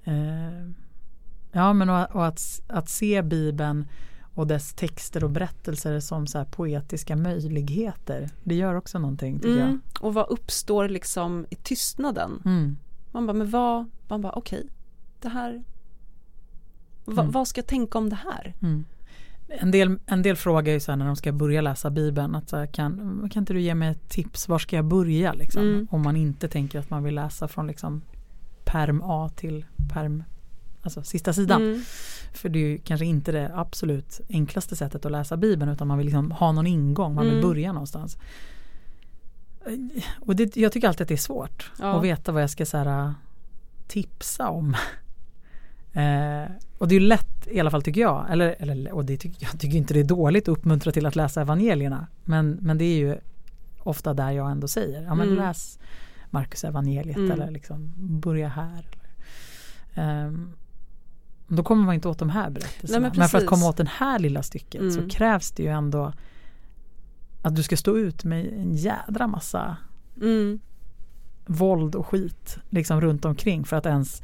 eh, 0.04 0.68
ja 1.52 1.72
men 1.72 1.90
och, 1.90 2.10
och 2.16 2.26
att, 2.26 2.40
att 2.68 2.88
se 2.88 3.22
Bibeln 3.22 3.86
och 4.40 4.46
dess 4.46 4.72
texter 4.74 5.24
och 5.24 5.30
berättelser 5.30 6.00
som 6.00 6.26
så 6.26 6.38
här 6.38 6.44
poetiska 6.44 7.16
möjligheter. 7.16 8.30
Det 8.44 8.54
gör 8.54 8.74
också 8.74 8.98
någonting 8.98 9.36
tycker 9.38 9.48
jag. 9.58 9.68
mm. 9.68 9.80
och 10.00 10.14
vad 10.14 10.28
uppstår 10.28 10.88
liksom 10.88 11.46
i 11.50 11.54
tystnaden? 11.54 12.42
Mm. 12.44 12.76
Man 13.12 13.26
bara, 13.26 13.32
men 13.32 13.50
vad, 13.50 13.90
man 14.08 14.20
bara 14.20 14.32
okej, 14.32 14.66
det 15.20 15.28
här, 15.28 15.62
va, 17.04 17.22
Mm. 17.22 17.32
vad 17.32 17.48
ska 17.48 17.58
jag 17.58 17.66
tänka 17.66 17.98
om 17.98 18.08
det 18.10 18.16
här? 18.16 18.54
Mm. 18.62 18.84
En, 19.48 19.70
del, 19.70 19.98
en 20.06 20.22
del 20.22 20.36
frågar 20.36 20.72
ju 20.72 20.80
så 20.80 20.92
här 20.92 20.96
när 20.96 21.06
de 21.06 21.16
ska 21.16 21.32
börja 21.32 21.60
läsa 21.60 21.90
Bibeln 21.90 22.34
att 22.34 22.48
så 22.48 22.56
här, 22.56 22.66
kan, 22.66 23.28
kan 23.32 23.42
inte 23.42 23.52
du 23.52 23.60
ge 23.60 23.74
mig 23.74 23.88
ett 23.90 24.08
tips, 24.08 24.48
var 24.48 24.58
ska 24.58 24.76
jag 24.76 24.84
börja 24.84 25.32
liksom? 25.32 25.62
Mm. 25.62 25.88
Om 25.90 26.02
man 26.02 26.16
inte 26.16 26.48
tänker 26.48 26.78
att 26.78 26.90
man 26.90 27.02
vill 27.04 27.14
läsa 27.14 27.48
från 27.48 27.66
liksom 27.66 28.02
perm 28.64 29.02
A 29.04 29.30
till 29.36 29.64
perm, 29.92 30.24
alltså 30.82 31.02
sista 31.02 31.32
sidan. 31.32 31.62
Mm. 31.62 31.82
För 32.32 32.48
det 32.48 32.58
är 32.58 32.68
ju 32.68 32.78
kanske 32.78 33.06
inte 33.06 33.32
det 33.32 33.50
absolut 33.54 34.20
enklaste 34.28 34.76
sättet 34.76 35.06
att 35.06 35.12
läsa 35.12 35.36
Bibeln 35.36 35.70
utan 35.72 35.88
man 35.88 35.98
vill 35.98 36.06
liksom 36.06 36.30
ha 36.30 36.52
någon 36.52 36.66
ingång, 36.66 37.14
man 37.14 37.24
vill 37.24 37.34
Mm. 37.38 37.48
börja 37.48 37.72
någonstans. 37.72 38.16
Och 40.20 40.36
det, 40.36 40.56
jag 40.56 40.72
tycker 40.72 40.88
alltid 40.88 41.02
att 41.02 41.08
det 41.08 41.14
är 41.14 41.16
svårt 41.16 41.70
Ja. 41.78 41.98
att 41.98 42.04
veta 42.04 42.32
vad 42.32 42.42
jag 42.42 42.50
ska 42.50 42.66
så 42.66 42.76
här, 42.76 43.14
tipsa 43.88 44.48
om. 44.48 44.76
Eh, 45.92 46.50
och 46.78 46.88
det 46.88 46.94
är 46.94 47.00
ju 47.00 47.06
lätt 47.06 47.46
i 47.50 47.60
alla 47.60 47.70
fall 47.70 47.82
tycker 47.82 48.00
jag, 48.00 48.26
eller, 48.30 48.56
eller 48.58 48.92
och 48.92 49.04
det 49.04 49.16
tycker, 49.16 49.42
jag 49.50 49.60
tycker 49.60 49.78
inte 49.78 49.94
det 49.94 50.00
är 50.00 50.04
dåligt 50.04 50.48
att 50.48 50.58
uppmuntra 50.58 50.92
till 50.92 51.06
att 51.06 51.16
läsa 51.16 51.40
evangelierna. 51.40 52.06
Men, 52.24 52.50
men 52.60 52.78
det 52.78 52.84
är 52.84 52.96
ju 52.96 53.16
ofta 53.78 54.14
där 54.14 54.30
jag 54.30 54.50
ändå 54.50 54.68
säger, 54.68 55.02
ja 55.02 55.14
men 55.14 55.26
Mm. 55.28 55.38
läs 55.38 55.78
Markus 56.30 56.64
evangeliet 56.64 57.16
Mm. 57.16 57.30
eller 57.30 57.50
liksom 57.50 57.92
börja 57.96 58.48
här. 58.48 58.86
Ehm, 59.94 60.52
då 61.56 61.62
kommer 61.62 61.84
man 61.84 61.94
inte 61.94 62.08
åt 62.08 62.18
de 62.18 62.30
här 62.30 62.50
berättelserna. 62.50 63.00
Nej, 63.00 63.10
men 63.10 63.18
men, 63.18 63.28
för 63.28 63.38
att 63.38 63.46
komma 63.46 63.68
åt 63.68 63.76
det 63.76 63.88
här 63.88 64.18
lilla 64.18 64.42
stycket 64.42 64.80
Mm. 64.80 64.92
så 64.92 65.08
krävs 65.16 65.50
det 65.50 65.62
ju 65.62 65.68
ändå 65.68 66.12
att 67.42 67.56
du 67.56 67.62
ska 67.62 67.76
stå 67.76 67.96
ut 67.98 68.24
med 68.24 68.46
en 68.46 68.74
jädra 68.76 69.26
massa 69.26 69.76
Mm. 70.20 70.60
våld 71.46 71.94
och 71.94 72.06
skit 72.06 72.58
liksom 72.70 73.00
runt 73.00 73.24
omkring 73.24 73.64
för 73.64 73.76
att 73.76 73.86
ens 73.86 74.22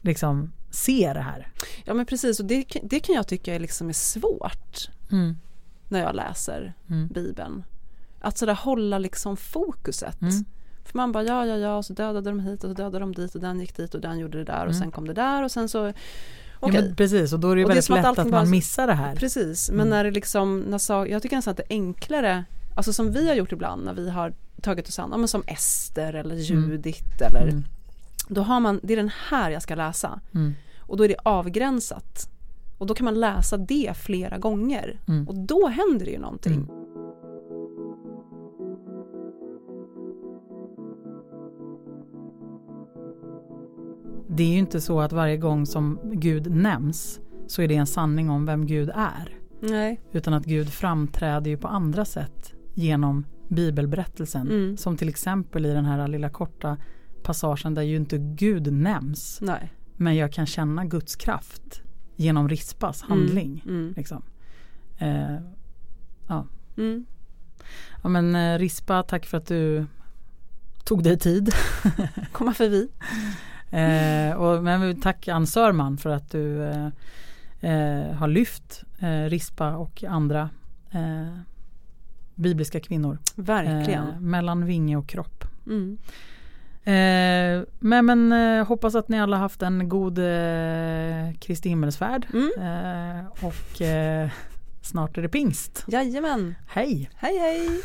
liksom 0.00 0.52
se 0.70 1.12
det 1.14 1.20
här. 1.20 1.48
Ja 1.84 1.94
men 1.94 2.06
precis 2.06 2.40
och 2.40 2.46
det, 2.46 2.64
det 2.82 3.00
kan 3.00 3.14
jag 3.14 3.26
tycka 3.28 3.54
är, 3.54 3.58
liksom 3.60 3.88
är 3.88 3.92
svårt 3.92 4.88
Mm. 5.12 5.36
när 5.88 6.00
jag 6.00 6.14
läser 6.14 6.74
Mm. 6.90 7.08
Bibeln. 7.08 7.64
Att 8.20 8.38
sådär 8.38 8.54
hålla 8.54 8.98
liksom 8.98 9.36
fokuset. 9.36 10.20
Mm. 10.22 10.44
För 10.84 10.96
man 10.98 11.12
bara 11.12 11.22
ja 11.24 11.46
ja 11.46 11.56
ja 11.56 11.76
och 11.76 11.84
så 11.84 11.92
dödade 11.92 12.30
de 12.30 12.40
hit 12.40 12.64
och 12.64 12.70
så 12.70 12.74
dödade 12.74 12.98
de 12.98 13.12
dit 13.14 13.34
och 13.34 13.40
den 13.40 13.60
gick 13.60 13.76
dit 13.76 13.94
och 13.94 14.00
den 14.00 14.18
gjorde 14.18 14.38
det 14.38 14.44
där 14.44 14.66
och 14.66 14.72
Mm. 14.72 14.74
sen 14.82 14.90
kom 14.90 15.06
det 15.06 15.14
där 15.14 15.42
och 15.42 15.50
sen 15.50 15.68
så 15.68 15.92
Ja, 16.62 16.68
okej. 16.68 16.82
men 16.82 16.96
precis 16.96 17.32
och 17.32 17.40
då 17.40 17.50
är 17.50 17.54
det 17.56 17.60
ju 17.60 17.64
Och 17.64 17.70
det 17.70 17.74
väldigt 17.74 17.90
att 17.90 17.96
lätt 17.96 18.04
att, 18.04 18.18
allting 18.18 18.30
man 18.30 18.50
missar 18.50 18.86
det 18.86 18.92
här. 18.94 19.16
Precis, 19.16 19.70
men 19.70 19.80
Mm. 19.80 19.88
när 19.90 20.04
det 20.04 20.10
liksom, 20.10 20.60
när 20.60 20.78
så, 20.78 21.06
jag 21.10 21.22
tycker 21.22 21.36
nästan 21.36 21.50
att 21.50 21.56
det 21.56 21.62
är 21.62 21.74
enklare, 21.74 22.44
alltså 22.76 22.92
som 22.92 23.12
vi 23.12 23.28
har 23.28 23.34
gjort 23.34 23.52
ibland 23.52 23.84
när 23.84 23.94
vi 23.94 24.10
har 24.10 24.32
tagit 24.62 24.88
oss 24.88 24.98
an, 24.98 25.08
ja, 25.12 25.16
men 25.18 25.28
som 25.28 25.42
Ester 25.46 26.12
eller 26.12 26.34
Judit 26.34 27.20
eller 27.20 27.42
Mm. 27.48 27.64
då 28.28 28.42
har 28.42 28.60
man, 28.60 28.80
det 28.82 28.92
är 28.92 28.96
den 28.96 29.10
här 29.28 29.50
jag 29.50 29.62
ska 29.62 29.74
läsa 29.74 30.20
Mm. 30.34 30.54
och 30.80 30.96
då 30.96 31.04
är 31.04 31.08
det 31.08 31.16
avgränsat 31.24 32.28
och 32.78 32.86
då 32.86 32.94
kan 32.94 33.04
man 33.04 33.20
läsa 33.20 33.56
det 33.56 33.92
flera 33.96 34.38
gånger 34.38 35.00
Mm. 35.08 35.28
och 35.28 35.34
då 35.34 35.68
händer 35.68 36.04
det 36.06 36.10
ju 36.12 36.18
någonting. 36.18 36.68
Det 44.34 44.42
är 44.42 44.48
ju 44.48 44.58
inte 44.58 44.80
så 44.80 45.00
att 45.00 45.12
varje 45.12 45.36
gång 45.36 45.66
som 45.66 45.98
Gud 46.12 46.50
nämns 46.50 47.20
så 47.46 47.62
är 47.62 47.68
det 47.68 47.74
en 47.74 47.86
sanning 47.86 48.30
om 48.30 48.46
vem 48.46 48.66
Gud 48.66 48.90
är. 48.94 49.38
Nej. 49.60 50.00
Utan 50.12 50.34
att 50.34 50.44
Gud 50.44 50.68
framträder 50.68 51.50
ju 51.50 51.56
på 51.56 51.68
andra 51.68 52.04
sätt 52.04 52.52
genom 52.74 53.26
bibelberättelsen. 53.48 54.50
Mm. 54.50 54.76
Som 54.76 54.96
till 54.96 55.08
exempel 55.08 55.66
i 55.66 55.72
den 55.72 55.84
här 55.84 56.08
lilla 56.08 56.28
korta 56.28 56.76
passagen 57.22 57.74
där 57.74 57.82
ju 57.82 57.96
inte 57.96 58.18
Gud 58.18 58.72
nämns. 58.72 59.38
Nej. 59.42 59.72
Men 59.96 60.16
jag 60.16 60.32
kan 60.32 60.46
känna 60.46 60.84
Guds 60.84 61.16
kraft 61.16 61.82
genom 62.16 62.48
Rispas 62.48 63.02
handling. 63.02 63.64
Mm. 63.66 63.94
Liksom. 63.96 64.22
Eh, 64.98 65.36
ja. 66.28 66.46
Mm. 66.76 67.06
ja 68.02 68.08
men 68.08 68.34
eh, 68.34 68.58
Rispa, 68.58 69.02
tack 69.02 69.26
för 69.26 69.38
att 69.38 69.46
du 69.46 69.86
tog 70.84 71.02
dig 71.02 71.18
tid. 71.18 71.50
Komma 72.32 72.54
förbi. 72.54 72.88
Eh, 73.72 74.36
och, 74.36 74.62
men 74.62 75.00
tack 75.00 75.28
Ann 75.28 75.46
Sörman 75.46 75.98
för 75.98 76.10
att 76.10 76.30
du 76.30 76.62
eh, 76.62 76.86
eh, 77.60 78.12
har 78.12 78.28
lyft 78.28 78.84
eh, 78.98 79.24
Rispa 79.24 79.76
och 79.76 80.04
andra 80.08 80.50
eh, 80.90 81.38
bibliska 82.34 82.80
kvinnor. 82.80 83.18
Verkligen. 83.36 84.30
Mellan 84.30 84.64
vinge 84.66 84.96
och 84.96 85.08
kropp. 85.08 85.44
Mm. 85.66 85.98
Eh, 86.84 87.66
men 87.78 88.06
men 88.06 88.32
eh, 88.32 88.66
hoppas 88.66 88.94
att 88.94 89.08
ni 89.08 89.20
alla 89.20 89.36
haft 89.36 89.62
en 89.62 89.88
god 89.88 90.18
eh, 90.18 91.32
Kristi 91.40 91.68
himmelsfärd. 91.68 92.26
Mm. 92.32 92.50
Eh, 92.60 93.26
och 93.44 93.82
snart 94.82 95.18
är 95.18 95.22
det 95.22 95.28
pingst. 95.28 95.84
Jajamän. 95.88 96.54
Hej! 96.66 97.10
Hej 97.14 97.38
hej. 97.38 97.82